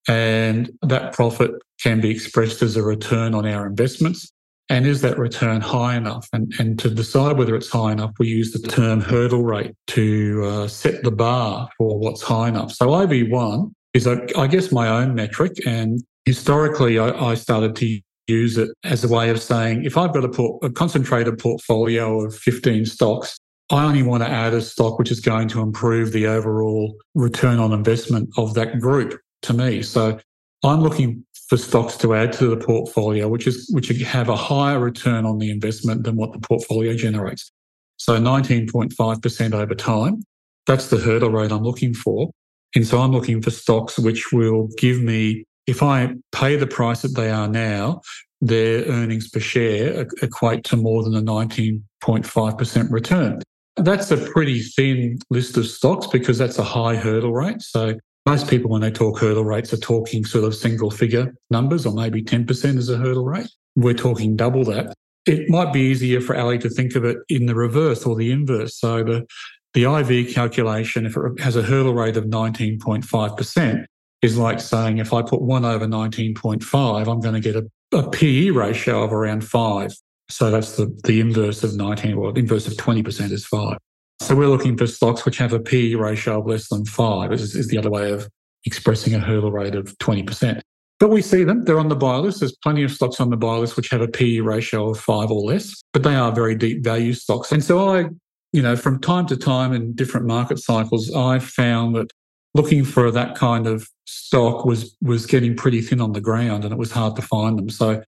and 0.09 0.71
that 0.81 1.13
profit 1.13 1.51
can 1.83 2.01
be 2.01 2.09
expressed 2.09 2.63
as 2.63 2.79
a 2.79 2.83
return 2.83 3.35
on 3.35 3.45
our 3.45 3.67
investments. 3.67 4.33
And 4.71 4.87
is 4.87 5.03
that 5.03 5.19
return 5.19 5.61
high 5.61 5.95
enough? 5.95 6.27
And, 6.33 6.55
and 6.59 6.79
to 6.79 6.89
decide 6.89 7.37
whether 7.37 7.55
it's 7.55 7.69
high 7.69 7.93
enough, 7.93 8.13
we 8.19 8.29
use 8.29 8.51
the 8.53 8.67
term 8.67 9.03
hurdle 9.03 9.45
rate 9.45 9.75
to 9.89 10.43
uh, 10.47 10.67
set 10.67 11.03
the 11.03 11.11
bar 11.11 11.69
for 11.77 11.99
what's 11.99 12.23
high 12.23 12.49
enough. 12.49 12.73
So 12.73 12.87
IV1 12.87 13.73
is, 13.93 14.07
I 14.07 14.47
guess, 14.47 14.73
my 14.73 14.89
own 14.89 15.15
metric. 15.15 15.53
And 15.67 16.03
historically, 16.25 16.99
I, 16.99 17.11
I 17.11 17.35
started 17.35 17.77
to 17.77 18.01
use 18.31 18.57
it 18.57 18.71
as 18.85 19.05
a 19.05 19.09
way 19.09 19.31
of 19.31 19.41
saying 19.41 19.85
if 19.85 19.97
I've 19.97 20.13
got 20.13 20.25
a, 20.25 20.29
port, 20.29 20.63
a 20.65 20.71
concentrated 20.71 21.39
portfolio 21.39 22.25
of 22.25 22.35
15 22.35 22.87
stocks, 22.87 23.37
I 23.71 23.85
only 23.85 24.03
want 24.03 24.23
to 24.23 24.29
add 24.29 24.55
a 24.55 24.61
stock 24.61 24.99
which 24.99 25.11
is 25.11 25.21
going 25.21 25.49
to 25.49 25.61
improve 25.61 26.13
the 26.13 26.27
overall 26.27 26.97
return 27.15 27.59
on 27.59 27.73
investment 27.73 28.29
of 28.37 28.55
that 28.55 28.81
group 28.81 29.21
to 29.43 29.53
me. 29.53 29.83
So 29.83 30.19
I'm 30.65 30.81
looking 30.81 31.25
for 31.49 31.57
stocks 31.57 31.97
to 31.99 32.15
add 32.15 32.33
to 32.35 32.49
the 32.49 32.57
portfolio, 32.57 33.29
which 33.29 33.47
is 33.47 33.69
which 33.73 33.89
have 33.89 34.29
a 34.29 34.37
higher 34.37 34.79
return 34.79 35.25
on 35.27 35.39
the 35.39 35.51
investment 35.51 36.05
than 36.05 36.17
what 36.17 36.33
the 36.33 36.39
portfolio 36.39 36.95
generates. 36.95 37.51
So 37.97 38.17
19.5% 38.19 39.53
over 39.53 39.75
time. 39.75 40.23
That's 40.67 40.89
the 40.89 40.97
hurdle 40.97 41.31
rate 41.31 41.53
I'm 41.53 41.63
looking 41.63 41.93
for. 41.93 42.31
And 42.75 42.87
so 42.87 43.01
I'm 43.01 43.13
looking 43.13 43.43
for 43.43 43.51
stocks 43.51 43.99
which 43.99 44.33
will 44.33 44.69
give 44.79 45.01
me, 45.01 45.45
if 45.67 45.83
I 45.83 46.15
pay 46.33 46.57
the 46.57 46.67
price 46.67 47.03
that 47.03 47.15
they 47.15 47.31
are 47.31 47.49
now, 47.49 48.01
their 48.41 48.85
earnings 48.87 49.29
per 49.29 49.41
share 49.41 50.07
equate 50.23 50.65
to 50.65 50.77
more 50.77 51.03
than 51.03 51.15
a 51.15 51.23
19.5% 51.23 52.91
return. 52.91 53.43
That's 53.77 54.11
a 54.11 54.17
pretty 54.17 54.61
thin 54.63 55.19
list 55.31 55.57
of 55.57 55.67
stocks 55.67 56.07
because 56.07 56.39
that's 56.39 56.59
a 56.59 56.65
high 56.65 56.97
hurdle 56.97 57.33
rate. 57.33 57.63
So 57.63 57.95
most 58.27 58.49
people, 58.49 58.71
when 58.71 58.83
they 58.83 58.91
talk 58.91 59.19
hurdle 59.19 59.45
rates, 59.45 59.73
are 59.73 59.79
talking 59.79 60.25
sort 60.25 60.45
of 60.45 60.55
single 60.55 60.91
figure 60.91 61.35
numbers 61.51 61.87
or 61.87 61.95
maybe 61.95 62.23
10% 62.23 62.79
as 62.79 62.89
a 62.89 62.97
hurdle 62.97 63.25
rate. 63.25 63.49
We're 63.77 63.95
talking 63.95 64.37
double 64.37 64.65
that. 64.65 64.95
It 65.27 65.49
might 65.49 65.73
be 65.73 65.81
easier 65.81 66.21
for 66.21 66.37
Ali 66.37 66.59
to 66.59 66.71
think 66.71 66.95
of 66.97 67.05
it 67.05 67.19
in 67.29 67.47
the 67.47 67.55
reverse 67.55 68.05
or 68.05 68.17
the 68.17 68.31
inverse. 68.31 68.79
So 68.79 69.05
the, 69.05 69.27
the 69.75 69.85
IV 69.85 70.35
calculation, 70.35 71.07
if 71.07 71.17
it 71.17 71.41
has 71.41 71.57
a 71.57 71.63
hurdle 71.63 71.95
rate 71.95 72.17
of 72.17 72.25
19.5%, 72.25 73.85
is 74.23 74.37
like 74.37 74.61
saying 74.61 74.99
if 74.99 75.13
I 75.13 75.23
put 75.23 75.41
1 75.43 75.65
over 75.65 75.87
19.5, 75.87 77.11
I'm 77.11 77.21
going 77.21 77.35
to 77.35 77.41
get 77.41 77.57
a, 77.57 77.67
a 77.97 78.09
PE 78.09 78.51
ratio 78.51 79.03
of 79.03 79.13
around 79.13 79.45
5. 79.45 79.93
So 80.29 80.51
that's 80.51 80.77
the, 80.77 80.97
the 81.05 81.21
inverse 81.21 81.65
of 81.65 81.77
19, 81.77 82.21
well, 82.21 82.33
inverse 82.33 82.67
of 82.67 82.75
20% 82.75 83.33
is 83.33 83.47
5. 83.47 83.79
So 84.21 84.37
we're 84.37 84.49
looking 84.49 84.77
for 84.77 84.87
stocks 84.87 85.25
which 85.25 85.39
have 85.39 85.53
a 85.53 85.61
PE 85.61 85.95
ratio 85.95 86.41
of 86.41 86.47
less 86.47 86.69
than 86.69 86.85
5 86.85 87.33
is, 87.33 87.55
is 87.55 87.69
the 87.69 87.79
other 87.79 87.91
way 87.91 88.13
of 88.13 88.29
expressing 88.65 89.15
a 89.15 89.19
hurdle 89.19 89.51
rate 89.51 89.75
of 89.75 89.97
20%. 89.99 90.61
But 90.99 91.09
we 91.09 91.23
see 91.23 91.45
them, 91.45 91.65
they're 91.65 91.79
on 91.81 91.89
the 91.89 91.97
buy 91.97 92.17
list. 92.17 92.41
There's 92.41 92.55
plenty 92.63 92.83
of 92.83 92.91
stocks 92.91 93.21
on 93.21 93.31
the 93.31 93.37
buy 93.39 93.57
list 93.57 93.77
which 93.77 93.89
have 93.89 94.03
a 94.03 94.09
PE 94.09 94.41
ratio 94.41 94.91
of 94.91 95.01
5 95.01 95.31
or 95.31 95.41
less, 95.41 95.83
but 95.95 96.03
they 96.03 96.15
are 96.15 96.31
very 96.31 96.55
deep 96.55 96.85
value 96.85 97.15
stocks. 97.15 97.51
And 97.51 97.65
so 97.65 97.89
I, 97.89 98.11
you 98.53 98.61
know, 98.61 98.77
from 98.77 99.01
time 99.01 99.27
to 99.29 99.37
time 99.37 99.73
in 99.73 99.95
different 99.95 100.27
market 100.27 100.59
cycles, 100.59 101.11
I've 101.15 101.45
found 101.45 101.95
that 101.97 102.11
looking 102.55 102.85
for 102.85 103.11
that 103.11 103.37
kind 103.37 103.67
of 103.67 103.89
stock 104.07 104.65
was 104.65 104.97
was 105.01 105.27
getting 105.27 105.57
pretty 105.57 105.81
thin 105.81 106.01
on 106.01 106.13
the 106.13 106.21
ground 106.21 106.65
and 106.65 106.73
it 106.73 106.79
was 106.79 106.91
hard 106.91 107.17
to 107.17 107.23
find 107.23 107.59
them. 107.59 107.71
So 107.71 108.03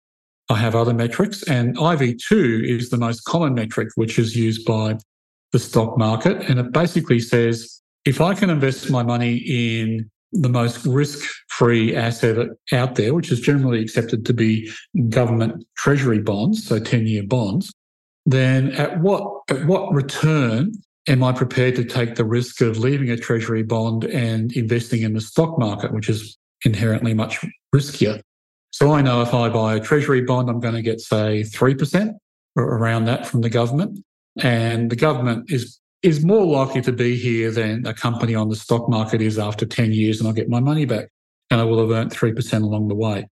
I 0.48 0.57
have 0.57 0.74
other 0.74 0.92
metrics, 0.92 1.42
and 1.44 1.76
IV2 1.76 2.68
is 2.68 2.90
the 2.90 2.98
most 2.98 3.24
common 3.24 3.55
metric, 3.55 3.90
which 3.94 4.18
is 4.18 4.37
used 4.37 4.64
by 4.66 4.98
the 5.52 5.59
stock 5.59 5.96
market. 5.96 6.48
And 6.48 6.59
it 6.59 6.72
basically 6.72 7.20
says 7.20 7.81
if 8.05 8.20
I 8.20 8.35
can 8.35 8.50
invest 8.50 8.90
my 8.90 9.02
money 9.02 9.37
in 9.37 10.11
the 10.33 10.48
most 10.48 10.85
risk 10.87 11.28
free 11.48 11.94
asset 11.94 12.48
out 12.72 12.96
there, 12.96 13.14
which 13.14 13.31
is 13.31 13.40
generally 13.40 13.81
accepted 13.81 14.24
to 14.26 14.33
be 14.33 14.70
government 15.09 15.64
treasury 15.76 16.18
bonds, 16.18 16.66
so 16.66 16.78
10 16.78 17.07
year 17.07 17.22
bonds, 17.22 17.72
then 18.24 18.72
at 18.72 19.00
what, 19.00 19.42
at 19.50 19.66
what 19.66 19.92
return 19.92 20.72
am 21.09 21.25
I 21.25 21.33
prepared 21.33 21.77
to 21.77 21.85
take 21.85 22.15
the 22.15 22.25
risk 22.25 22.61
of 22.61 22.79
leaving 22.79 23.11
a 23.11 23.17
treasury 23.17 23.62
bond 23.62 24.05
and 24.05 24.53
investing 24.53 25.03
in 25.03 25.15
the 25.15 25.21
stock 25.21 25.59
market, 25.59 25.93
which 25.93 26.09
is 26.09 26.38
inherently 26.65 27.15
much 27.15 27.45
riskier? 27.75 28.21
So 28.71 28.93
I 28.93 29.03
know 29.03 29.21
if 29.21 29.35
I 29.35 29.49
buy 29.49 29.75
a 29.75 29.81
treasury 29.81 30.23
bond, 30.23 30.49
I'm 30.49 30.61
going 30.61 30.75
to 30.75 30.83
get, 30.83 31.01
say, 31.01 31.43
3% 31.43 32.15
or 32.57 32.65
around 32.65 33.05
that 33.07 33.27
from 33.27 33.43
the 33.43 33.51
government. 33.51 33.99
And 34.41 34.91
the 34.91 34.97
government 34.97 35.51
is 35.51 35.79
is 36.03 36.25
more 36.25 36.45
likely 36.45 36.81
to 36.83 36.91
be 36.91 37.17
here 37.17 37.53
than 37.53 37.87
a 37.87 37.95
company 37.95 38.35
on 38.35 38.49
the 38.49 38.57
stock 38.57 38.88
market 38.88 39.23
is 39.23 39.38
after 39.38 39.65
10 39.65 39.93
years 39.93 40.19
and 40.19 40.27
I'll 40.27 40.35
get 40.35 40.49
my 40.49 40.59
money 40.59 40.85
back. 40.85 41.11
And 41.49 41.61
I 41.61 41.65
will 41.65 41.79
have 41.79 41.91
earned 41.91 42.11
3% 42.11 42.62
along 42.62 42.88
the 42.88 42.95
way. 42.97 43.29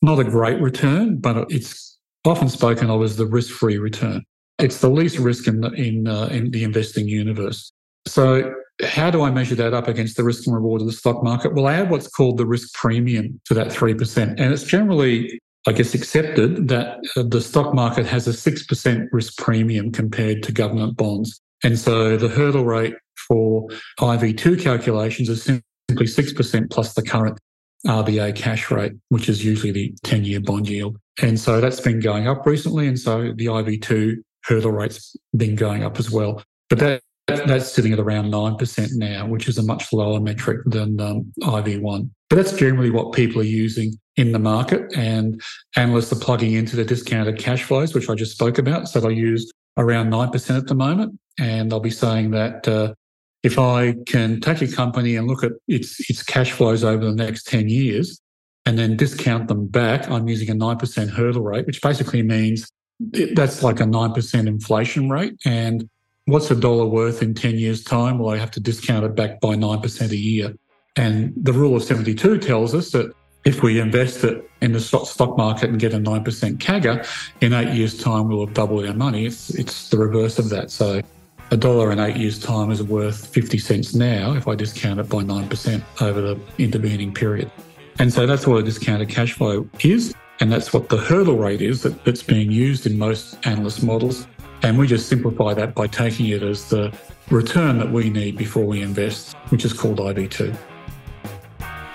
Not 0.00 0.18
a 0.18 0.24
great 0.24 0.58
return, 0.60 1.18
but 1.18 1.50
it's 1.50 1.98
often 2.24 2.48
spoken 2.48 2.88
of 2.88 3.02
as 3.02 3.16
the 3.16 3.26
risk 3.26 3.52
free 3.52 3.76
return. 3.76 4.24
It's 4.58 4.78
the 4.78 4.90
least 4.90 5.18
risk 5.18 5.48
in 5.48 5.60
the, 5.60 5.70
in, 5.72 6.06
uh, 6.06 6.28
in 6.30 6.50
the 6.50 6.64
investing 6.64 7.08
universe. 7.08 7.72
So 8.06 8.54
how 8.82 9.10
do 9.10 9.22
I 9.22 9.30
measure 9.30 9.54
that 9.56 9.74
up 9.74 9.88
against 9.88 10.16
the 10.16 10.24
risk 10.24 10.46
and 10.46 10.54
reward 10.54 10.80
of 10.80 10.86
the 10.86 10.92
stock 10.92 11.22
market? 11.22 11.54
Well, 11.54 11.66
I 11.66 11.74
add 11.74 11.90
what's 11.90 12.08
called 12.08 12.38
the 12.38 12.46
risk 12.46 12.72
premium 12.74 13.40
to 13.46 13.54
that 13.54 13.68
3%. 13.68 14.34
And 14.38 14.52
it's 14.52 14.64
generally, 14.64 15.40
I 15.66 15.72
guess, 15.72 15.94
accepted 15.94 16.68
that 16.68 16.98
uh, 17.16 17.24
the 17.26 17.40
stock 17.40 17.74
market 17.74 18.06
has 18.06 18.26
a 18.26 18.30
6% 18.30 19.06
risk 19.12 19.38
premium 19.38 19.92
compared 19.92 20.42
to 20.44 20.52
government 20.52 20.96
bonds. 20.96 21.40
And 21.62 21.78
so 21.78 22.16
the 22.16 22.28
hurdle 22.28 22.64
rate 22.64 22.94
for 23.28 23.68
IV2 24.00 24.60
calculations 24.60 25.28
is 25.28 25.42
simply 25.42 26.06
6% 26.06 26.70
plus 26.70 26.94
the 26.94 27.02
current 27.02 27.38
RBA 27.86 28.34
cash 28.34 28.70
rate, 28.70 28.92
which 29.10 29.28
is 29.28 29.44
usually 29.44 29.72
the 29.72 29.94
10 30.04 30.24
year 30.24 30.40
bond 30.40 30.68
yield. 30.68 30.98
And 31.22 31.38
so 31.38 31.60
that's 31.60 31.80
been 31.80 32.00
going 32.00 32.26
up 32.26 32.44
recently. 32.44 32.88
And 32.88 32.98
so 32.98 33.32
the 33.36 33.46
IV2 33.46 34.16
hurdle 34.44 34.72
rate's 34.72 35.16
been 35.36 35.56
going 35.56 35.82
up 35.84 35.98
as 35.98 36.10
well. 36.10 36.42
But 36.68 36.78
that 36.78 37.02
that's 37.26 37.72
sitting 37.72 37.92
at 37.92 37.98
around 37.98 38.30
9% 38.30 38.88
now, 38.96 39.26
which 39.26 39.48
is 39.48 39.56
a 39.56 39.62
much 39.62 39.92
lower 39.92 40.20
metric 40.20 40.60
than 40.66 41.00
um, 41.00 41.32
IV1. 41.40 42.10
But 42.28 42.36
that's 42.36 42.52
generally 42.52 42.90
what 42.90 43.12
people 43.12 43.40
are 43.40 43.44
using 43.44 43.94
in 44.16 44.32
the 44.32 44.38
market. 44.38 44.94
And 44.94 45.40
analysts 45.76 46.12
are 46.12 46.18
plugging 46.18 46.52
into 46.52 46.76
the 46.76 46.84
discounted 46.84 47.38
cash 47.38 47.62
flows, 47.62 47.94
which 47.94 48.10
I 48.10 48.14
just 48.14 48.32
spoke 48.32 48.58
about. 48.58 48.88
So 48.88 49.00
they'll 49.00 49.10
use 49.10 49.50
around 49.78 50.10
9% 50.10 50.56
at 50.56 50.66
the 50.66 50.74
moment. 50.74 51.18
And 51.38 51.70
they'll 51.70 51.80
be 51.80 51.90
saying 51.90 52.32
that 52.32 52.68
uh, 52.68 52.94
if 53.42 53.58
I 53.58 53.94
can 54.06 54.40
take 54.40 54.60
a 54.60 54.68
company 54.68 55.16
and 55.16 55.26
look 55.26 55.42
at 55.42 55.52
its, 55.66 56.08
its 56.10 56.22
cash 56.22 56.52
flows 56.52 56.84
over 56.84 57.04
the 57.04 57.14
next 57.14 57.46
10 57.46 57.68
years 57.68 58.20
and 58.66 58.78
then 58.78 58.96
discount 58.96 59.48
them 59.48 59.66
back, 59.66 60.10
I'm 60.10 60.28
using 60.28 60.50
a 60.50 60.54
9% 60.54 61.10
hurdle 61.10 61.42
rate, 61.42 61.66
which 61.66 61.82
basically 61.82 62.22
means 62.22 62.68
it, 63.12 63.36
that's 63.36 63.62
like 63.62 63.80
a 63.80 63.84
9% 63.84 64.46
inflation 64.46 65.10
rate. 65.10 65.34
And 65.44 65.88
what's 66.26 66.50
a 66.50 66.56
dollar 66.56 66.86
worth 66.86 67.22
in 67.22 67.34
10 67.34 67.58
years' 67.58 67.82
time? 67.82 68.18
Well, 68.18 68.34
I 68.34 68.38
have 68.38 68.50
to 68.52 68.60
discount 68.60 69.04
it 69.04 69.14
back 69.14 69.40
by 69.40 69.54
9% 69.54 70.10
a 70.10 70.16
year. 70.16 70.54
And 70.96 71.32
the 71.36 71.52
rule 71.52 71.76
of 71.76 71.82
72 71.82 72.38
tells 72.38 72.74
us 72.74 72.92
that 72.92 73.12
if 73.44 73.62
we 73.62 73.78
invest 73.78 74.24
it 74.24 74.48
in 74.62 74.72
the 74.72 74.80
stock 74.80 75.36
market 75.36 75.68
and 75.68 75.78
get 75.78 75.92
a 75.92 75.98
9% 75.98 76.58
CAGR, 76.58 77.06
in 77.42 77.52
eight 77.52 77.74
years' 77.74 77.98
time, 77.98 78.28
we'll 78.28 78.46
have 78.46 78.54
doubled 78.54 78.86
our 78.86 78.94
money. 78.94 79.26
It's, 79.26 79.50
it's 79.50 79.90
the 79.90 79.98
reverse 79.98 80.38
of 80.38 80.48
that. 80.50 80.70
So 80.70 81.02
a 81.50 81.56
dollar 81.56 81.92
in 81.92 81.98
eight 81.98 82.16
years' 82.16 82.38
time 82.38 82.70
is 82.70 82.82
worth 82.82 83.26
50 83.26 83.58
cents 83.58 83.94
now 83.94 84.32
if 84.32 84.48
I 84.48 84.54
discount 84.54 84.98
it 85.00 85.08
by 85.08 85.22
9% 85.22 85.82
over 86.00 86.20
the 86.20 86.40
intervening 86.58 87.12
period. 87.12 87.50
And 87.98 88.12
so 88.12 88.26
that's 88.26 88.46
what 88.46 88.56
a 88.56 88.62
discounted 88.62 89.08
cash 89.08 89.34
flow 89.34 89.68
is. 89.80 90.14
And 90.44 90.52
that's 90.52 90.74
what 90.74 90.90
the 90.90 90.98
hurdle 90.98 91.38
rate 91.38 91.62
is 91.62 91.84
that, 91.84 92.04
that's 92.04 92.22
being 92.22 92.52
used 92.52 92.84
in 92.84 92.98
most 92.98 93.38
analyst 93.46 93.82
models 93.82 94.26
and 94.62 94.76
we 94.76 94.86
just 94.86 95.08
simplify 95.08 95.54
that 95.54 95.74
by 95.74 95.86
taking 95.86 96.26
it 96.26 96.42
as 96.42 96.68
the 96.68 96.94
return 97.30 97.78
that 97.78 97.90
we 97.90 98.10
need 98.10 98.36
before 98.36 98.66
we 98.66 98.82
invest, 98.82 99.34
which 99.48 99.64
is 99.64 99.72
called 99.72 100.00
IV2. 100.00 100.54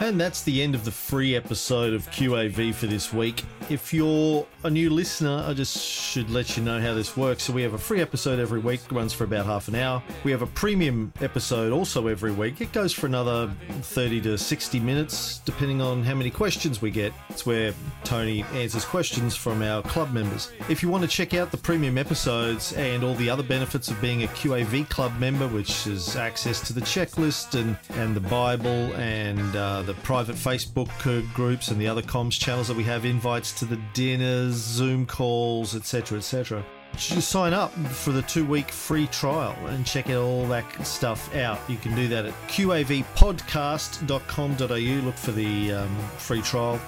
And 0.02 0.20
that's 0.20 0.44
the 0.44 0.62
end 0.62 0.76
of 0.76 0.86
the 0.86 0.92
free 0.92 1.36
episode 1.36 1.94
of 1.94 2.10
QAV 2.10 2.74
for 2.74 2.88
this 2.88 3.12
week. 3.12 3.44
If 3.70 3.94
you're 3.94 4.48
a 4.64 4.70
new 4.70 4.90
listener, 4.90 5.44
I 5.46 5.54
just 5.54 5.78
should 5.78 6.30
let 6.30 6.56
you 6.56 6.64
know 6.64 6.80
how 6.80 6.94
this 6.94 7.18
works. 7.18 7.44
So 7.44 7.54
we 7.54 7.64
have 7.64 7.74
a 7.74 7.78
free 7.78 8.00
episode 8.00 8.40
every 8.40 8.60
week, 8.60 8.80
runs 8.92 9.12
for 9.12 9.26
about 9.26 9.46
half 9.46 9.68
an 9.68 9.76
hour. 9.76 10.02
We 10.24 10.32
have 10.32 10.42
a 10.42 10.48
premium 10.48 11.12
episode 11.22 11.74
also 11.74 12.08
every 12.08 12.32
week. 12.32 12.62
It 12.62 12.72
goes 12.72 12.94
for 12.94 13.08
another 13.08 13.52
30 13.82 14.22
to 14.22 14.38
60 14.38 14.80
minutes, 14.80 15.40
depending 15.40 15.82
on 15.82 16.02
how 16.04 16.16
many 16.16 16.32
questions 16.32 16.82
we 16.82 16.92
get. 16.92 17.12
It's 17.30 17.46
where 17.46 17.74
Tony 18.06 18.44
answers 18.54 18.86
questions 18.86 19.36
from 19.36 19.62
our 19.62 19.82
club 19.84 20.14
members. 20.14 20.52
If 20.70 20.82
you 20.82 20.88
want 20.88 21.04
to 21.04 21.10
check 21.10 21.34
out 21.34 21.52
the 21.52 21.58
premium 21.58 21.98
episodes 21.98 22.72
and 22.74 23.04
all 23.04 23.16
the 23.16 23.30
other 23.30 23.44
benefits 23.44 23.90
of 23.90 24.00
being 24.00 24.24
a 24.24 24.28
QAV 24.28 24.88
club 24.90 25.12
member, 25.20 25.50
which 25.50 25.88
is 25.88 26.16
access 26.16 26.66
to 26.68 26.74
the 26.74 26.82
checklist 26.82 27.60
and, 27.60 27.78
and 28.00 28.16
the 28.16 28.22
Bible 28.22 28.94
and 28.96 29.56
uh, 29.58 29.84
the 29.90 29.96
private 30.02 30.36
Facebook 30.36 30.90
uh, 31.08 31.22
groups 31.34 31.70
and 31.70 31.82
the 31.82 31.88
other 31.88 32.04
comms 32.04 32.40
channels 32.40 32.68
that 32.68 32.78
we 32.78 32.84
have, 32.84 33.06
invites 33.06 33.58
to 33.58 33.66
the 33.66 33.80
dinners, 33.96 34.54
Zoom 34.54 35.08
calls, 35.08 35.76
etc., 35.76 36.20
etc. 36.20 36.64
Just 36.96 37.30
sign 37.30 37.54
up 37.54 37.72
for 37.72 38.12
the 38.12 38.22
two 38.22 38.46
week 38.46 38.70
free 38.70 39.08
trial 39.08 39.56
and 39.68 39.88
check 39.88 40.12
all 40.12 40.46
that 40.48 40.86
stuff 40.86 41.36
out. 41.36 41.60
You 41.68 41.78
can 41.78 41.96
do 41.96 42.08
that 42.10 42.26
at 42.26 42.34
qavpodcast.com.au. 42.50 45.06
Look 45.06 45.16
for 45.16 45.32
the 45.32 45.74
um, 45.74 45.98
free 46.18 46.44
trial 46.44 46.80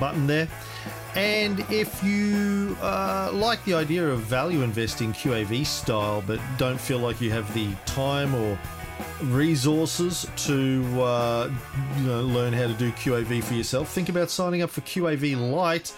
button 0.00 0.26
there. 0.26 0.48
And 1.14 1.60
if 1.70 2.02
you 2.02 2.74
uh, 2.80 3.28
like 3.34 3.62
the 3.66 3.74
idea 3.74 4.08
of 4.08 4.20
value 4.20 4.62
investing 4.62 5.12
QAV 5.12 5.66
style, 5.66 6.24
but 6.26 6.40
don't 6.56 6.80
feel 6.80 7.00
like 7.00 7.20
you 7.20 7.30
have 7.32 7.52
the 7.52 7.68
time 7.84 8.34
or 8.34 8.58
resources 9.22 10.26
to 10.36 10.84
uh, 11.02 11.50
you 11.98 12.02
know, 12.04 12.22
learn 12.22 12.52
how 12.52 12.66
to 12.66 12.74
do 12.74 12.90
QAV 12.92 13.42
for 13.42 13.54
yourself, 13.54 13.88
think 13.88 14.08
about 14.08 14.30
signing 14.30 14.62
up 14.62 14.70
for 14.70 14.80
QAV 14.82 15.52
Lite. 15.52 15.94